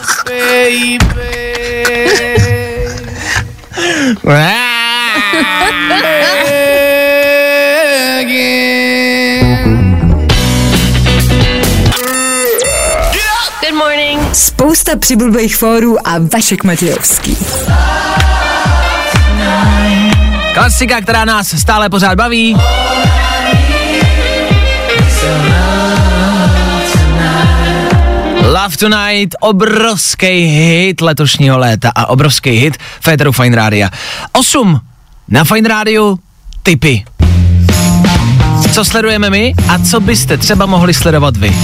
Good 13.61 13.73
morning. 13.73 14.19
Spousta 14.33 14.95
přibulbých 14.95 15.57
fórů 15.57 16.07
a 16.07 16.11
Vašek 16.33 16.63
Matějovský. 16.63 17.37
Klasika, 20.53 21.01
která 21.01 21.25
nás 21.25 21.59
stále 21.59 21.89
pořád 21.89 22.15
baví. 22.15 22.57
Love 28.55 28.77
Tonight, 28.77 29.35
obrovský 29.39 30.27
hit 30.27 31.01
letošního 31.01 31.57
léta 31.57 31.91
a 31.95 32.05
obrovský 32.05 32.49
hit 32.49 32.77
Féteru 33.01 33.31
Fine 33.31 33.55
Rádia. 33.55 33.89
8 34.31 34.81
na 35.27 35.43
Fine 35.43 35.69
Rádiu, 35.69 36.19
typy. 36.63 37.05
Co 38.71 38.85
sledujeme 38.85 39.29
my 39.29 39.53
a 39.69 39.79
co 39.79 39.99
byste 39.99 40.37
třeba 40.37 40.65
mohli 40.65 40.93
sledovat 40.93 41.37
vy? 41.37 41.55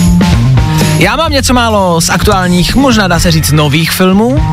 Já 0.99 1.15
mám 1.15 1.31
něco 1.31 1.53
málo 1.53 2.01
z 2.01 2.09
aktuálních, 2.09 2.75
možná 2.75 3.07
dá 3.07 3.19
se 3.19 3.31
říct 3.31 3.51
nových 3.51 3.91
filmů. 3.91 4.43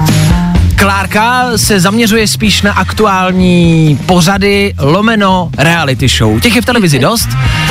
Klárka 0.88 1.58
se 1.58 1.80
zaměřuje 1.80 2.26
spíš 2.26 2.62
na 2.62 2.72
aktuální 2.72 3.98
pořady 4.06 4.74
lomeno 4.78 5.50
reality 5.58 6.08
show. 6.08 6.40
Těch 6.40 6.56
je 6.56 6.62
v 6.62 6.64
televizi 6.64 6.98
dost. 6.98 7.28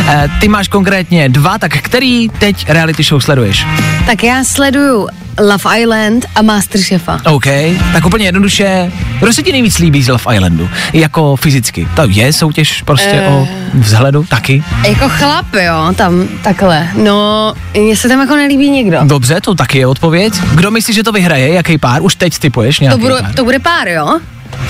E, 0.08 0.30
ty 0.40 0.48
máš 0.48 0.68
konkrétně 0.68 1.30
dva, 1.30 1.58
tak 1.58 1.78
který 1.78 2.30
teď 2.30 2.70
reality 2.70 3.04
show 3.04 3.22
sleduješ? 3.22 3.66
Tak 4.06 4.24
já 4.24 4.44
sleduju 4.44 5.08
Love 5.40 5.80
Island 5.82 6.26
a 6.36 6.42
Masterchefa. 6.42 7.20
OK, 7.26 7.46
tak 7.94 8.06
úplně 8.06 8.26
jednoduše, 8.26 8.92
kdo 9.20 9.34
se 9.34 9.44
ti 9.44 9.52
nejvíc 9.52 9.78
líbí 9.80 10.04
z 10.04 10.08
Love 10.10 10.36
Islandu? 10.36 10.70
Jako 10.94 11.36
fyzicky. 11.36 11.88
To 11.96 12.02
je 12.08 12.34
soutěž 12.34 12.82
prostě 12.82 13.12
Eh. 13.24 13.28
o 13.30 13.48
vzhledu 13.74 14.24
taky? 14.30 14.64
Jako 14.88 15.10
chlap, 15.10 15.46
jo, 15.54 15.94
tam 15.96 16.28
takhle. 16.44 16.88
No, 17.04 17.54
mně 17.74 17.98
se 17.98 18.08
tam 18.08 18.20
jako 18.20 18.36
nelíbí 18.36 18.70
nikdo. 18.70 18.98
Dobře, 19.04 19.42
to 19.42 19.56
taky 19.56 19.78
je 19.78 19.88
odpověď. 19.88 20.34
Kdo 20.56 20.72
myslí, 20.72 20.94
že 20.94 21.04
to 21.04 21.12
vyhraje? 21.12 21.54
Jaký 21.54 21.78
pár? 21.78 22.02
Už 22.04 22.16
teď 22.16 22.40
typuješ 22.40 22.80
nějaký 22.80 23.00
To, 23.02 23.08
budu, 23.08 23.16
pár? 23.22 23.34
to 23.34 23.44
bude 23.44 23.60
pár, 23.60 23.88
jo? 23.88 24.20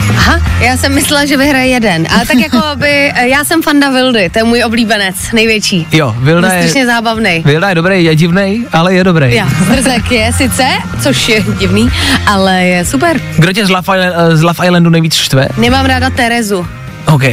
Aha, 0.09 0.41
já 0.59 0.77
jsem 0.77 0.93
myslela, 0.95 1.25
že 1.25 1.37
vyhraje 1.37 1.67
jeden. 1.67 2.07
Ale 2.15 2.25
tak 2.25 2.37
jako 2.37 2.61
by, 2.75 3.13
já 3.21 3.43
jsem 3.43 3.61
fanda 3.61 3.89
Vildy, 3.89 4.29
to 4.29 4.39
je 4.39 4.43
můj 4.43 4.63
oblíbenec, 4.63 5.15
největší. 5.33 5.87
Jo, 5.91 6.15
Vilda 6.19 6.53
je, 6.53 6.61
Strašně 6.63 6.85
zábavný. 6.85 7.41
Vilda 7.45 7.69
je 7.69 7.75
dobrý, 7.75 8.03
je 8.03 8.15
divný, 8.15 8.65
ale 8.73 8.93
je 8.93 9.03
dobrý. 9.03 9.35
Já, 9.35 9.47
zrzek 9.49 10.11
je 10.11 10.33
sice, 10.33 10.67
což 11.03 11.29
je 11.29 11.41
divný, 11.59 11.91
ale 12.27 12.63
je 12.63 12.85
super. 12.85 13.19
Kdo 13.37 13.53
tě 13.53 13.65
z 13.65 13.69
Love, 13.69 13.81
Island, 13.97 14.13
eh, 14.31 14.37
z 14.37 14.41
Love 14.43 14.65
Islandu 14.65 14.89
nejvíc 14.89 15.13
štve? 15.15 15.47
Nemám 15.57 15.85
ráda 15.85 16.09
Terezu. 16.09 16.67
OK, 17.05 17.23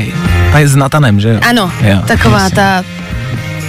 ta 0.53 0.59
je 0.59 0.69
s 0.69 0.77
Natanem, 0.77 1.21
že 1.21 1.29
jo? 1.29 1.39
Ano, 1.49 1.73
jo, 1.83 1.99
taková 2.07 2.39
jasně. 2.43 2.57
ta, 2.57 2.83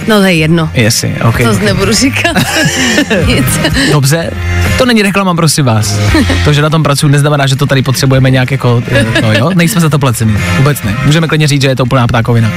no 0.06 0.18
to 0.18 0.24
je 0.24 0.34
jedno. 0.34 0.70
Jasně, 0.74 1.16
OK. 1.22 1.38
To 1.38 1.52
nebudu 1.52 1.92
říkat. 1.92 2.36
Nic. 3.26 3.46
Dobře, 3.92 4.30
to 4.78 4.86
není 4.86 5.02
reklama, 5.02 5.34
prosím 5.34 5.64
vás. 5.64 5.98
To, 6.44 6.52
že 6.52 6.62
na 6.62 6.70
tom 6.70 6.82
pracuji, 6.82 7.08
neznamená, 7.08 7.46
že 7.46 7.56
to 7.56 7.66
tady 7.66 7.82
potřebujeme 7.82 8.30
nějak 8.30 8.50
jako, 8.50 8.82
eh, 8.90 9.04
no 9.22 9.32
jo, 9.32 9.50
nejsme 9.54 9.80
za 9.80 9.88
to 9.88 9.98
placení. 9.98 10.36
Vůbec 10.56 10.82
ne. 10.82 10.96
Můžeme 11.04 11.28
klidně 11.28 11.48
říct, 11.48 11.62
že 11.62 11.68
je 11.68 11.76
to 11.76 11.84
úplná 11.84 12.06
ptákovina. 12.06 12.50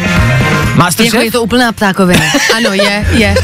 Masterchef? 0.75 1.13
jako 1.13 1.25
je 1.25 1.31
to 1.31 1.43
úplná 1.43 1.71
ptákovina. 1.71 2.25
Ano, 2.57 2.73
je, 2.73 3.05
je. 3.11 3.35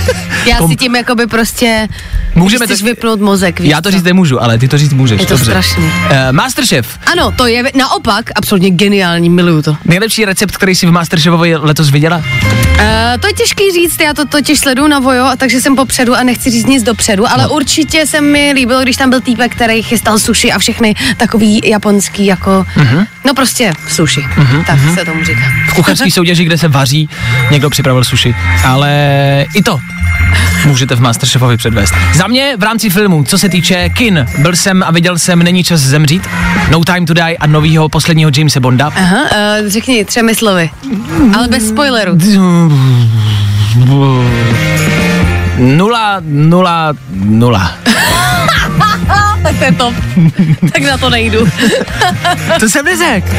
Já 0.45 0.57
Kom- 0.57 0.69
si 0.69 0.75
tím 0.75 0.95
jakoby 0.95 1.27
prostě 1.27 1.87
Můžeme 2.35 2.65
chceš 2.65 2.79
to- 2.79 2.85
vypnout 2.85 3.19
mozek, 3.21 3.59
víš 3.59 3.69
Já 3.71 3.81
to 3.81 3.89
co? 3.89 3.95
říct 3.97 4.03
nemůžu, 4.03 4.43
ale 4.43 4.57
ty 4.57 4.67
to 4.67 4.77
říct 4.77 4.93
můžeš. 4.93 5.19
Je 5.21 5.27
to 5.27 5.33
Dobře. 5.33 5.51
strašný. 5.51 5.83
Uh, 5.83 5.91
Masterchef. 6.31 6.99
Ano, 7.11 7.31
to 7.31 7.47
je 7.47 7.63
naopak 7.77 8.25
absolutně 8.35 8.69
geniální, 8.69 9.29
miluju 9.29 9.61
to. 9.61 9.77
Nejlepší 9.85 10.25
recept, 10.25 10.57
který 10.57 10.75
jsi 10.75 10.85
v 10.85 10.91
Masterchefovi 10.91 11.55
letos 11.55 11.89
viděla? 11.89 12.17
Uh, 12.17 12.23
to 13.19 13.27
je 13.27 13.33
těžký 13.33 13.63
říct, 13.71 13.99
já 14.01 14.13
to 14.13 14.25
totiž 14.25 14.59
sleduju 14.59 14.87
na 14.87 14.99
Vojo, 14.99 15.29
takže 15.37 15.61
jsem 15.61 15.75
popředu 15.75 16.15
a 16.15 16.23
nechci 16.23 16.51
říct 16.51 16.65
nic 16.65 16.83
dopředu, 16.83 17.31
ale 17.31 17.43
No. 17.43 17.49
určitě 17.49 18.05
se 18.05 18.21
mi 18.21 18.51
líbilo, 18.55 18.81
když 18.83 18.95
tam 18.97 19.09
byl 19.09 19.21
týpek, 19.21 19.55
který 19.55 19.83
chystal 19.83 20.19
sushi 20.19 20.51
a 20.51 20.59
všechny 20.59 20.95
takový 21.17 21.61
japonský 21.65 22.25
jako, 22.25 22.65
Mhm. 22.75 23.05
no 23.25 23.33
prostě 23.33 23.71
sushi, 23.89 24.25
tak 24.67 24.79
se 24.99 25.05
tomu 25.05 25.23
říká. 25.23 25.41
V 25.69 25.73
kuchařské 25.73 26.11
soutěži, 26.11 26.43
kde 26.45 26.57
se 26.57 26.67
vaří, 26.67 27.09
někdo 27.51 27.69
připravil 27.69 28.03
sushi. 28.03 28.35
Ale 28.65 29.45
i 29.55 29.63
to 29.63 29.79
můžete 30.65 30.95
v 30.95 31.01
Masterchefovi 31.01 31.57
předvést. 31.57 31.93
Za 32.13 32.27
mě 32.27 32.55
v 32.57 32.63
rámci 32.63 32.89
filmu, 32.89 33.23
co 33.23 33.37
se 33.37 33.49
týče 33.49 33.89
kin, 33.89 34.25
byl 34.37 34.55
jsem 34.55 34.83
a 34.83 34.91
viděl 34.91 35.19
jsem 35.19 35.43
Není 35.43 35.63
čas 35.63 35.81
zemřít, 35.81 36.27
No 36.71 36.83
Time 36.83 37.05
to 37.05 37.13
Die 37.13 37.37
a 37.37 37.47
novýho 37.47 37.89
posledního 37.89 38.31
Jamesa 38.37 38.59
Bonda. 38.59 38.91
Aha, 38.95 39.17
uh, 39.21 39.67
řekni 39.67 40.05
třemi 40.05 40.35
slovy, 40.35 40.69
ale 41.35 41.47
bez 41.47 41.69
spoileru. 41.69 42.17
Nula, 45.57 46.17
nula, 46.21 46.93
nula. 47.13 47.75
tak 49.43 49.57
to 49.57 49.63
je 49.63 49.71
top, 49.71 49.93
tak 50.73 50.83
na 50.83 50.97
to 50.97 51.09
nejdu. 51.09 51.47
To 52.59 52.69
jsem 52.69 52.85
neřekl. 52.85 53.29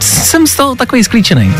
Jsem 0.00 0.46
z 0.46 0.56
toho 0.56 0.76
takový 0.76 1.04
sklíčený. 1.04 1.54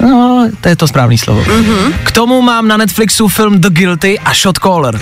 No, 0.00 0.48
to 0.60 0.68
je 0.68 0.76
to 0.76 0.86
správný 0.88 1.18
slovo. 1.18 1.44
Mm-hmm. 1.44 2.04
K 2.04 2.10
tomu 2.12 2.40
mám 2.42 2.68
na 2.68 2.76
Netflixu 2.76 3.28
film 3.28 3.60
The 3.60 3.70
Guilty 3.70 4.18
a 4.18 4.34
Shot 4.34 4.58
Caller. 4.58 5.00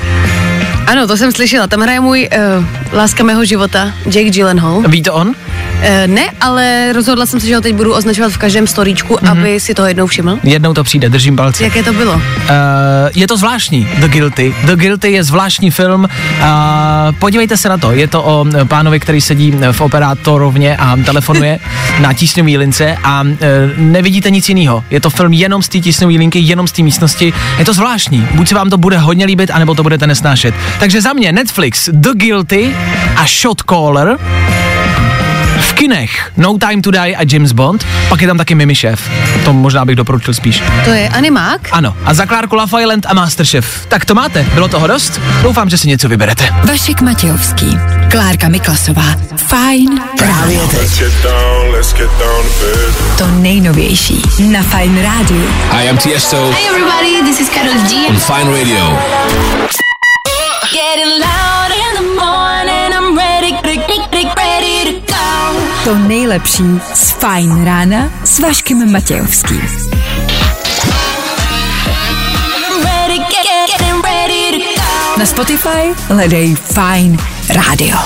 Ano, 0.86 1.06
to 1.06 1.16
jsem 1.16 1.32
slyšela, 1.32 1.66
tam 1.66 1.80
hraje 1.80 2.00
můj 2.00 2.28
uh, 2.32 2.64
láska 2.92 3.24
mého 3.24 3.44
života, 3.44 3.92
Jake 4.04 4.30
Gyllenhaal. 4.30 4.82
Ví 4.88 5.02
to 5.02 5.14
on? 5.14 5.34
E, 5.82 6.06
ne, 6.06 6.30
ale 6.40 6.92
rozhodla 6.92 7.26
jsem 7.26 7.40
se, 7.40 7.46
že 7.46 7.54
ho 7.54 7.60
teď 7.60 7.74
budu 7.74 7.94
označovat 7.94 8.32
v 8.32 8.38
každém 8.38 8.66
storíčku, 8.66 9.14
mm-hmm. 9.14 9.30
aby 9.30 9.60
si 9.60 9.74
to 9.74 9.86
jednou 9.86 10.06
všiml. 10.06 10.38
Jednou 10.42 10.74
to 10.74 10.84
přijde, 10.84 11.08
držím 11.08 11.36
palce. 11.36 11.64
Jaké 11.64 11.82
to 11.82 11.92
bylo? 11.92 12.12
Uh, 12.12 12.20
je 13.14 13.26
to 13.26 13.36
zvláštní, 13.36 13.88
The 13.98 14.08
Guilty. 14.08 14.54
The 14.64 14.76
Guilty 14.76 15.12
je 15.12 15.24
zvláštní 15.24 15.70
film. 15.70 16.04
Uh, 16.04 16.08
podívejte 17.18 17.56
se 17.56 17.68
na 17.68 17.78
to, 17.78 17.92
je 17.92 18.08
to 18.08 18.22
o 18.22 18.46
pánovi, 18.68 19.00
který 19.00 19.20
sedí 19.20 19.54
v 19.72 19.80
operátorovně 19.80 20.76
a 20.76 20.96
telefonuje 20.96 21.58
na 22.00 22.12
tísňový 22.12 22.58
lince 22.58 22.96
a 23.04 23.22
uh, 23.22 23.36
nevidíte 23.76 24.30
nic 24.30 24.48
jiného. 24.48 24.84
Je 24.90 25.00
to 25.00 25.10
film 25.10 25.32
jenom 25.32 25.62
z 25.62 25.68
té 25.68 25.78
tísňové 25.78 26.14
linky, 26.14 26.38
jenom 26.38 26.66
z 26.66 26.72
té 26.72 26.82
místnosti. 26.82 27.32
Je 27.58 27.64
to 27.64 27.72
zvláštní. 27.72 28.28
Buď 28.34 28.48
se 28.48 28.54
vám 28.54 28.70
to 28.70 28.78
bude 28.78 28.98
hodně 28.98 29.26
líbit, 29.26 29.50
anebo 29.50 29.74
to 29.74 29.82
budete 29.82 30.06
nesnášet. 30.06 30.54
Takže 30.80 31.00
za 31.00 31.12
mě 31.12 31.32
Netflix, 31.32 31.88
The 31.92 32.10
Guilty 32.12 32.76
a 33.16 33.26
Shot 33.26 33.62
Caller 33.62 34.18
v 35.60 35.72
kinech 35.72 36.32
No 36.36 36.58
Time 36.58 36.82
to 36.82 36.90
Die 36.90 37.16
a 37.16 37.22
James 37.32 37.52
Bond, 37.52 37.86
pak 38.08 38.20
je 38.20 38.26
tam 38.26 38.38
taky 38.38 38.54
Mimi 38.54 38.74
Chef. 38.74 39.10
To 39.44 39.52
možná 39.52 39.84
bych 39.84 39.96
doporučil 39.96 40.34
spíš. 40.34 40.62
To 40.84 40.90
je 40.90 41.08
animák? 41.08 41.60
Ano, 41.72 41.96
a 42.04 42.14
za 42.14 42.26
Klárku 42.26 42.56
Lafayette 42.56 43.08
a 43.08 43.14
Masterchef. 43.14 43.86
Tak 43.86 44.04
to 44.04 44.14
máte, 44.14 44.46
bylo 44.54 44.68
toho 44.68 44.86
dost? 44.86 45.20
Doufám, 45.42 45.68
že 45.68 45.78
si 45.78 45.88
něco 45.88 46.08
vyberete. 46.08 46.54
Vašek 46.64 47.00
Matějovský, 47.00 47.78
Klárka 48.10 48.48
Miklasová, 48.48 49.14
Fajn 49.36 50.00
Právě 50.18 50.58
teď. 50.58 51.02
To 53.18 53.26
nejnovější 53.26 54.22
na 54.52 54.62
Fajn 54.62 55.02
rádiu. 55.02 55.48
Hi, 55.70 55.88
I'm 55.88 55.98
Tiesto 55.98 56.50
Hey 56.50 56.68
everybody, 56.68 57.22
this 57.30 57.40
is 57.40 57.48
Karol 57.48 57.82
G. 57.88 58.06
on 58.08 58.16
Fine 58.16 58.50
Radio. 58.58 58.98
Getting 60.72 61.20
loud 61.20 61.28
in 61.28 61.37
To 65.88 65.98
nejlepší 65.98 66.64
z 66.94 67.10
Fajn 67.10 67.64
rána 67.64 68.12
s 68.24 68.38
Vaškem 68.38 68.92
Matějovským. 68.92 69.62
Na 75.18 75.26
Spotify 75.26 75.94
hledej 76.08 76.54
Fajn 76.54 77.18
rádio. 77.48 77.98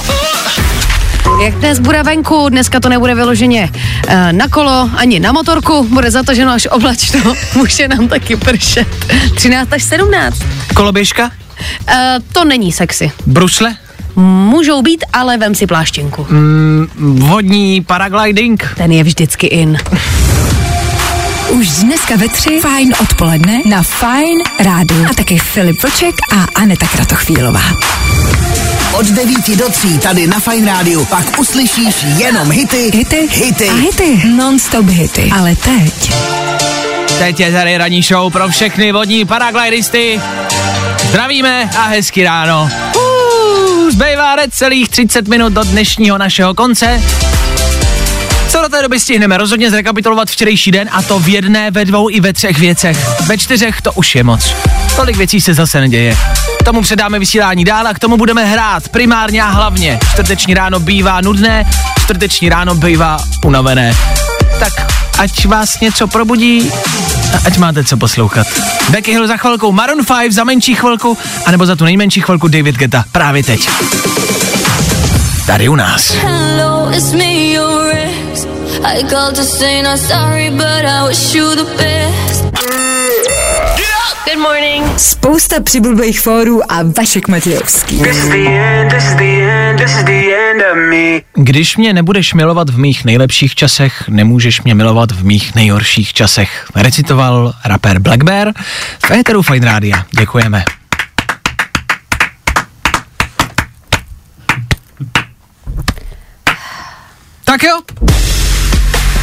Jak 1.44 1.54
dnes 1.54 1.78
bude 1.78 2.02
venku, 2.02 2.48
dneska 2.48 2.80
to 2.80 2.88
nebude 2.88 3.14
vyloženě 3.14 3.70
uh, 3.72 4.32
na 4.32 4.48
kolo 4.48 4.90
ani 4.96 5.20
na 5.20 5.32
motorku, 5.32 5.84
bude 5.84 6.10
zataženo 6.10 6.52
až 6.52 6.66
oblačno, 6.66 7.34
může 7.54 7.88
nám 7.88 8.08
taky 8.08 8.36
pršet. 8.36 8.88
13 9.34 9.72
až 9.72 9.82
17. 9.82 10.42
Koloběžka? 10.74 11.24
Uh, 11.24 11.94
to 12.32 12.44
není 12.44 12.72
sexy. 12.72 13.12
Brusle? 13.26 13.76
Můžou 14.16 14.82
být, 14.82 15.04
ale 15.12 15.36
vem 15.38 15.54
si 15.54 15.66
pláštěnku. 15.66 16.26
Vodní 17.18 17.80
paragliding? 17.80 18.74
Ten 18.76 18.92
je 18.92 19.04
vždycky 19.04 19.46
in. 19.46 19.78
Už 21.48 21.68
dneska 21.68 22.16
ve 22.16 22.28
tři 22.28 22.60
Fajn 22.62 22.92
odpoledne 23.00 23.60
na 23.70 23.82
Fajn 23.82 24.38
rádiu. 24.60 25.06
A 25.10 25.14
taky 25.14 25.38
Filip 25.38 25.82
Vlček 25.82 26.14
a 26.36 26.60
Aneta 26.60 26.86
Kratochvílová. 26.86 27.62
Od 28.92 29.06
9 29.06 29.56
do 29.58 29.68
3 29.70 29.98
tady 29.98 30.26
na 30.26 30.40
Fine 30.40 30.72
Rádiu 30.72 31.04
pak 31.04 31.38
uslyšíš 31.40 31.94
jenom 32.18 32.50
hity, 32.50 32.90
Hity, 32.94 33.28
hity. 33.30 33.68
a 33.68 33.74
hity, 33.74 34.28
non-stop 34.28 34.86
hity. 34.86 35.30
Ale 35.38 35.56
teď 35.56 36.12
Teď 37.18 37.40
je 37.40 37.52
tady 37.52 37.76
ranní 37.78 38.02
show 38.02 38.32
pro 38.32 38.48
všechny 38.48 38.92
vodní 38.92 39.24
paraglidisty. 39.24 40.20
Zdravíme 41.08 41.70
a 41.78 41.82
hezky 41.86 42.24
ráno. 42.24 42.68
Zbývá 43.92 44.36
celých 44.50 44.88
30 44.88 45.28
minut 45.28 45.52
do 45.52 45.64
dnešního 45.64 46.18
našeho 46.18 46.54
konce. 46.54 47.02
Co 48.48 48.62
do 48.62 48.68
té 48.68 48.82
doby 48.82 49.00
stihneme? 49.00 49.36
Rozhodně 49.36 49.70
zrekapitulovat 49.70 50.28
včerejší 50.28 50.70
den 50.70 50.88
a 50.92 51.02
to 51.02 51.18
v 51.18 51.28
jedné, 51.28 51.70
ve 51.70 51.84
dvou 51.84 52.10
i 52.10 52.20
ve 52.20 52.32
třech 52.32 52.58
věcech. 52.58 53.20
Ve 53.26 53.38
čtyřech 53.38 53.82
to 53.82 53.92
už 53.92 54.14
je 54.14 54.24
moc. 54.24 54.54
Tolik 54.96 55.16
věcí 55.16 55.40
se 55.40 55.54
zase 55.54 55.80
neděje. 55.80 56.16
K 56.60 56.62
tomu 56.64 56.82
předáme 56.82 57.18
vysílání 57.18 57.64
dál 57.64 57.86
a 57.86 57.94
k 57.94 57.98
tomu 57.98 58.16
budeme 58.16 58.44
hrát 58.44 58.88
primárně 58.88 59.42
a 59.42 59.50
hlavně. 59.50 59.98
Čtvrteční 60.12 60.54
ráno 60.54 60.80
bývá 60.80 61.20
nudné, 61.20 61.70
čtvrteční 62.02 62.48
ráno 62.48 62.74
bývá 62.74 63.16
unavené. 63.44 63.96
Tak 64.58 64.72
ať 65.18 65.46
vás 65.46 65.80
něco 65.80 66.06
probudí 66.06 66.70
a 67.34 67.38
ať 67.46 67.58
máte 67.58 67.84
co 67.84 67.96
poslouchat. 67.96 68.46
Becky 68.90 69.12
Hill 69.12 69.26
za 69.26 69.36
chvilku, 69.36 69.72
Maroon 69.72 70.04
5 70.04 70.32
za 70.32 70.44
menší 70.44 70.74
chvilku, 70.74 71.18
anebo 71.46 71.66
za 71.66 71.76
tu 71.76 71.84
nejmenší 71.84 72.20
chvilku 72.20 72.48
David 72.48 72.76
Geta 72.76 73.04
právě 73.12 73.44
teď. 73.44 73.68
Tady 75.46 75.68
u 75.68 75.76
nás. 75.76 76.10
Hello, 76.10 76.90
it's 76.94 77.12
me, 77.12 77.52
your 77.52 77.92
ex. 77.92 78.46
I 78.84 79.04
called 79.04 79.36
to 79.36 79.44
say 79.44 79.82
not 79.82 79.98
sorry, 79.98 80.50
but 80.50 80.84
I 80.84 81.08
wish 81.08 81.34
you 81.34 81.54
the 81.54 81.64
best. 81.76 82.91
Good 84.24 84.38
morning. 84.38 84.98
spousta 84.98 85.60
přibulbých 85.60 86.20
fórů 86.20 86.72
a 86.72 86.82
Vašek 86.98 87.28
Matějovský. 87.28 88.02
Když 91.34 91.76
mě 91.76 91.92
nebudeš 91.92 92.34
milovat 92.34 92.70
v 92.70 92.78
mých 92.78 93.04
nejlepších 93.04 93.54
časech, 93.54 94.08
nemůžeš 94.08 94.62
mě 94.62 94.74
milovat 94.74 95.12
v 95.12 95.24
mých 95.24 95.54
nejhorších 95.54 96.14
časech. 96.14 96.66
Recitoval 96.74 97.52
rapper 97.64 97.98
Black 97.98 98.22
Bear 98.22 98.52
v 99.06 99.10
éteru 99.10 99.42
Fine 99.42 99.66
Rádia. 99.66 100.06
Děkujeme. 100.18 100.64
Tak 107.44 107.62
jo. 107.62 107.80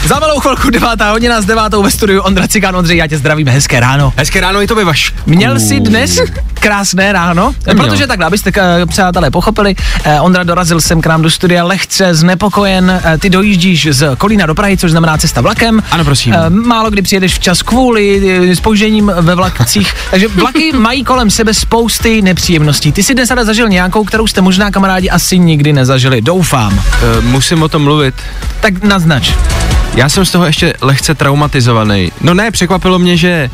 Za 0.08 0.20
malou 0.20 0.40
chvilku 0.40 0.70
devátá 0.70 1.12
hodina 1.12 1.42
s 1.42 1.46
devátou 1.46 1.84
ve 1.84 1.92
studiu 1.92 2.22
Ondra 2.22 2.48
Cikán. 2.48 2.76
Ondřej, 2.76 2.98
já 2.98 3.08
tě 3.08 3.18
zdravím, 3.18 3.48
hezké 3.48 3.80
ráno. 3.80 4.14
Hezké 4.18 4.42
ráno 4.42 4.62
i 4.62 4.68
to 4.68 4.86
vaš. 4.86 5.14
Měl 5.26 5.60
jsi 5.60 5.80
dnes 5.80 6.20
krásné 6.54 7.14
ráno? 7.14 7.56
Neměl. 7.68 7.88
Protože 7.88 8.08
takhle, 8.08 8.26
abyste 8.26 8.52
eh, 8.58 8.86
přátelé 8.86 9.32
pochopili, 9.32 9.76
eh, 10.04 10.20
Ondra 10.20 10.44
dorazil 10.44 10.82
sem 10.82 11.02
k 11.02 11.06
nám 11.06 11.22
do 11.22 11.30
studia 11.30 11.64
lehce 11.64 12.16
znepokojen. 12.16 13.02
Eh, 13.04 13.18
ty 13.18 13.30
dojíždíš 13.30 13.88
z 13.92 14.16
Kolína 14.18 14.46
do 14.46 14.56
Prahy, 14.56 14.78
což 14.78 14.92
znamená 14.92 15.18
cesta 15.18 15.42
vlakem. 15.42 15.84
Ano, 15.92 16.06
prosím. 16.06 16.36
Málo 16.50 16.90
kdy 16.90 17.02
přijedeš 17.02 17.36
včas 17.36 17.62
kvůli 17.62 18.56
spožděním 18.56 19.12
ve 19.22 19.36
vlakcích. 19.36 19.94
Takže 20.12 20.28
vlaky 20.28 20.72
mají 20.74 21.04
kolem 21.04 21.30
sebe 21.30 21.54
spousty 21.54 22.22
nepříjemností. 22.22 22.92
Ty 22.92 23.04
si 23.04 23.14
dnes 23.14 23.32
ale 23.32 23.46
zažil 23.46 23.70
nějakou, 23.70 24.04
kterou 24.04 24.28
jste 24.28 24.42
možná 24.42 24.72
kamarádi 24.72 25.10
asi 25.10 25.40
nikdy 25.40 25.74
nezažili. 25.74 26.22
Doufám. 26.22 26.82
Musím 27.22 27.64
o 27.64 27.70
tom 27.70 27.84
mluvit. 27.84 28.16
Tak 28.62 28.84
naznač. 28.84 29.34
Já 29.96 30.10
jsem 30.10 30.26
z 30.26 30.32
toho 30.32 30.46
ještě 30.46 30.74
lehce 30.82 31.16
traumatizovaný. 31.16 32.12
No 32.22 32.34
ne, 32.34 32.52
překvapilo 32.52 33.00
mě, 33.00 33.18
že 33.18 33.50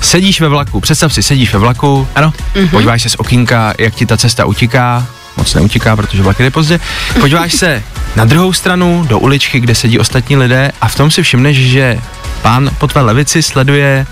sedíš 0.00 0.40
ve 0.40 0.48
vlaku, 0.48 0.80
představ 0.80 1.14
si, 1.14 1.22
sedíš 1.22 1.52
ve 1.52 1.58
vlaku, 1.58 2.08
Ano. 2.14 2.32
mm-hmm. 2.54 2.68
podíváš 2.70 3.02
se 3.02 3.08
z 3.08 3.14
okýnka, 3.14 3.74
jak 3.78 3.94
ti 3.94 4.06
ta 4.06 4.16
cesta 4.16 4.44
utíká, 4.44 5.06
moc 5.36 5.54
neutíká, 5.54 5.96
protože 5.96 6.22
vlak 6.22 6.38
jde 6.38 6.50
pozdě, 6.50 6.80
podíváš 7.20 7.54
se 7.54 7.82
na 8.16 8.24
druhou 8.24 8.52
stranu, 8.52 9.04
do 9.08 9.18
uličky, 9.18 9.60
kde 9.60 9.74
sedí 9.74 9.98
ostatní 9.98 10.36
lidé 10.36 10.72
a 10.80 10.88
v 10.88 10.94
tom 10.94 11.10
si 11.10 11.22
všimneš, 11.22 11.56
že 11.56 11.98
pán 12.42 12.70
po 12.78 12.86
tvé 12.86 13.00
levici 13.00 13.42
sleduje, 13.42 14.06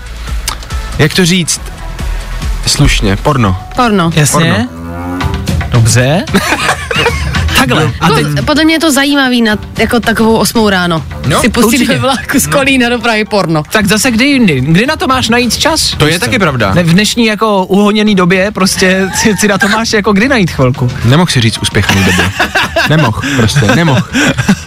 jak 0.99 1.13
to 1.13 1.25
říct, 1.25 1.61
slušně, 2.65 3.15
porno. 3.15 3.59
Porno. 3.75 4.11
Jasně? 4.15 4.67
Dobře. 5.71 6.23
Takhle. 7.57 7.91
A 8.01 8.09
teď, 8.09 8.27
Jako, 8.27 8.45
podle 8.45 8.65
mě 8.65 8.75
je 8.75 8.79
to 8.79 8.91
zajímavý 8.91 9.41
na 9.41 9.55
jako 9.77 9.99
takovou 9.99 10.35
osmou 10.37 10.69
ráno. 10.69 11.05
No, 11.27 11.41
si 11.41 11.49
pustit 11.49 11.67
určitě. 11.77 11.93
ve 11.93 11.99
vlaku 11.99 12.39
z 12.39 12.47
Kolína 12.47 12.89
do 12.89 12.99
Prahy 12.99 13.25
porno. 13.25 13.63
tak 13.71 13.85
zase 13.85 14.11
kdy 14.11 14.25
jindy? 14.25 14.61
Kdy 14.61 14.85
na 14.85 14.95
to 14.95 15.07
máš 15.07 15.29
najít 15.29 15.57
čas? 15.57 15.95
To 15.97 16.07
je 16.07 16.19
taky 16.19 16.39
pravda. 16.39 16.73
Ne, 16.73 16.83
v 16.83 16.89
dnešní 16.93 17.25
jako 17.25 17.65
uhoněný 17.65 18.15
době 18.15 18.51
prostě 18.51 19.09
si, 19.15 19.37
si 19.37 19.47
na 19.47 19.57
to 19.57 19.67
máš 19.67 19.93
jako 19.93 20.13
kdy 20.13 20.27
najít 20.29 20.51
chvilku. 20.51 20.91
Nemohl 21.05 21.31
si 21.31 21.41
říct 21.41 21.57
uspěchaný 21.57 22.03
době. 22.03 22.31
Nemohl, 22.89 23.21
prostě, 23.37 23.75
nemohl. 23.75 24.01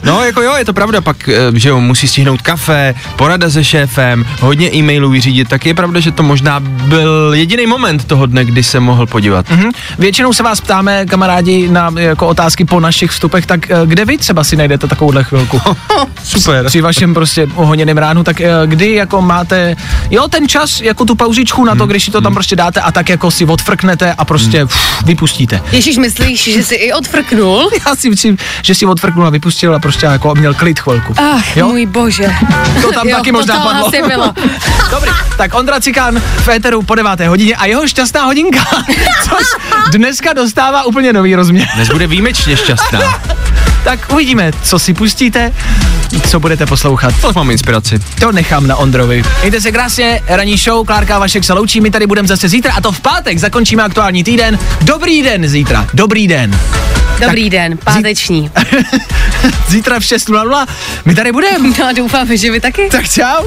No, 0.02 0.24
jako 0.24 0.42
jo, 0.42 0.54
je 0.56 0.64
to 0.64 0.72
pravda, 0.72 1.00
pak, 1.00 1.28
eh, 1.28 1.34
že 1.54 1.68
jo, 1.68 1.80
musí 1.80 2.08
stihnout 2.08 2.42
kafe, 2.42 2.94
porada 3.16 3.50
se 3.50 3.64
šéfem, 3.64 4.24
hodně 4.40 4.74
e-mailů 4.74 5.10
vyřídit, 5.10 5.48
tak 5.48 5.66
je 5.66 5.74
pravda, 5.74 6.00
že 6.00 6.12
to 6.12 6.22
možná 6.22 6.60
byl 6.60 7.30
jediný 7.34 7.66
moment 7.66 8.04
toho 8.04 8.26
dne, 8.26 8.44
kdy 8.44 8.62
se 8.62 8.80
mohl 8.80 9.06
podívat. 9.06 9.46
Hm? 9.50 9.70
Většinou 9.98 10.32
se 10.32 10.42
vás 10.42 10.60
ptáme, 10.60 11.06
kamarádi, 11.06 11.68
na 11.68 11.92
jako 11.96 12.26
otázky 12.26 12.64
po 12.64 12.80
našich 12.80 13.10
vstupech, 13.10 13.46
tak 13.46 13.70
eh, 13.70 13.76
kde 13.84 14.04
vy 14.04 14.18
třeba 14.18 14.44
si 14.44 14.56
najdete 14.56 14.86
takovouhle 14.86 15.24
chvilku? 15.24 15.60
Super. 16.24 16.66
Při 16.66 16.80
vašem 16.80 17.14
prostě 17.14 17.46
uhoněném 17.46 17.98
ránu, 17.98 18.24
tak 18.24 18.40
eh, 18.40 18.50
kdy 18.66 18.94
jako 18.94 19.22
máte, 19.22 19.76
jo, 20.10 20.28
ten 20.28 20.48
čas, 20.48 20.80
jako 20.80 21.04
tu 21.04 21.14
pauzičku 21.14 21.64
na 21.64 21.74
to, 21.74 21.86
když 21.86 22.04
si 22.04 22.10
to 22.10 22.20
tam 22.20 22.34
prostě 22.34 22.56
dáte 22.56 22.80
a 22.80 22.92
tak 22.92 23.08
jako 23.08 23.30
si 23.30 23.44
odfrknete 23.44 24.14
a 24.18 24.24
prostě 24.24 24.64
uf, 24.64 25.04
vypustíte. 25.04 25.62
Ježíš, 25.72 25.98
myslíš, 25.98 26.44
že 26.44 26.62
jsi 26.62 26.74
i 26.74 26.92
odfrknul? 26.92 27.70
Já 27.86 27.96
si 28.00 28.10
myslím, 28.10 28.36
že 28.62 28.74
si 28.74 28.86
odfrknul 28.86 29.26
a 29.26 29.30
vypustil 29.30 29.74
a 29.74 29.78
prostě 29.78 30.06
jako 30.06 30.34
měl 30.34 30.54
klid 30.54 30.80
chvilku. 30.80 31.14
Ach, 31.34 31.56
Jo? 31.56 31.68
můj 31.68 31.86
bože. 31.86 32.34
To 32.82 32.92
tam 32.92 33.08
jo, 33.08 33.16
taky 33.16 33.30
to 33.32 33.38
možná 33.38 33.60
padlo. 33.60 33.88
asi 33.88 34.02
bylo. 34.08 34.34
Dobrý, 34.90 35.10
tak 35.36 35.54
Ondra 35.54 35.80
Cikán 35.80 36.20
v 36.20 36.48
éteru 36.48 36.82
po 36.82 36.94
deváté 36.94 37.28
hodině 37.28 37.56
a 37.56 37.66
jeho 37.66 37.88
šťastná 37.88 38.24
hodinka, 38.24 38.64
což 39.24 39.46
dneska 39.92 40.32
dostává 40.32 40.84
úplně 40.84 41.12
nový 41.12 41.34
rozměr. 41.34 41.68
Dnes 41.74 41.88
bude 41.88 42.06
výjimečně 42.06 42.56
šťastná. 42.56 43.00
Tak 43.84 44.12
uvidíme, 44.12 44.50
co 44.62 44.78
si 44.78 44.94
pustíte, 44.94 45.52
co 46.28 46.40
budete 46.40 46.66
poslouchat. 46.66 47.14
To 47.20 47.32
mám 47.34 47.50
inspiraci. 47.50 47.98
To 48.20 48.32
nechám 48.32 48.66
na 48.66 48.76
Ondrovi. 48.76 49.22
Mějte 49.40 49.60
se 49.60 49.72
krásně, 49.72 50.20
ranní 50.28 50.56
show, 50.56 50.86
Klárka 50.86 51.18
Vašek 51.18 51.44
se 51.44 51.52
loučí, 51.52 51.80
my 51.80 51.90
tady 51.90 52.06
budeme 52.06 52.28
zase 52.28 52.48
zítra 52.48 52.72
a 52.76 52.80
to 52.80 52.92
v 52.92 53.00
pátek 53.00 53.38
zakončíme 53.38 53.82
aktuální 53.82 54.24
týden. 54.24 54.58
Dobrý 54.80 55.22
den 55.22 55.48
zítra, 55.48 55.86
dobrý 55.94 56.28
den. 56.28 56.60
Dobrý 57.20 57.50
den, 57.50 57.78
páteční. 57.84 58.50
Zítra 59.68 60.00
v 60.00 60.02
6.00 60.02 60.66
my 61.04 61.14
tady 61.14 61.32
budeme. 61.32 61.68
No 61.78 61.86
a 61.86 61.92
doufáme, 61.92 62.36
že 62.36 62.50
vy 62.50 62.60
taky. 62.60 62.88
Tak 62.90 63.08
čau. 63.08 63.44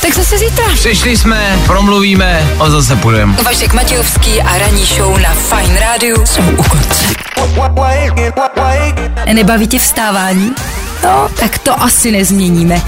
Tak 0.00 0.14
zase 0.14 0.38
zítra. 0.38 0.64
Přišli 0.74 1.16
jsme, 1.16 1.58
promluvíme 1.66 2.48
a 2.60 2.70
zase 2.70 2.96
půjdeme. 2.96 3.36
Vašek 3.42 3.72
Matějovský 3.72 4.42
a 4.42 4.58
ranní 4.58 4.84
show 4.84 5.18
na 5.20 5.34
Fine 5.34 5.80
Radio 5.80 6.26
jsou 6.26 6.42
u 6.42 6.62
konce. 6.62 7.04
Nebaví 9.32 9.66
tě 9.66 9.80
vstávání? 10.28 10.54
No, 11.04 11.28
tak 11.40 11.58
to 11.58 11.82
asi 11.82 12.10
nezměníme. 12.10 12.82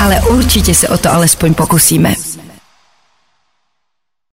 Ale 0.00 0.20
určitě 0.20 0.74
se 0.74 0.88
o 0.88 0.98
to 0.98 1.12
alespoň 1.12 1.54
pokusíme. 1.54 2.14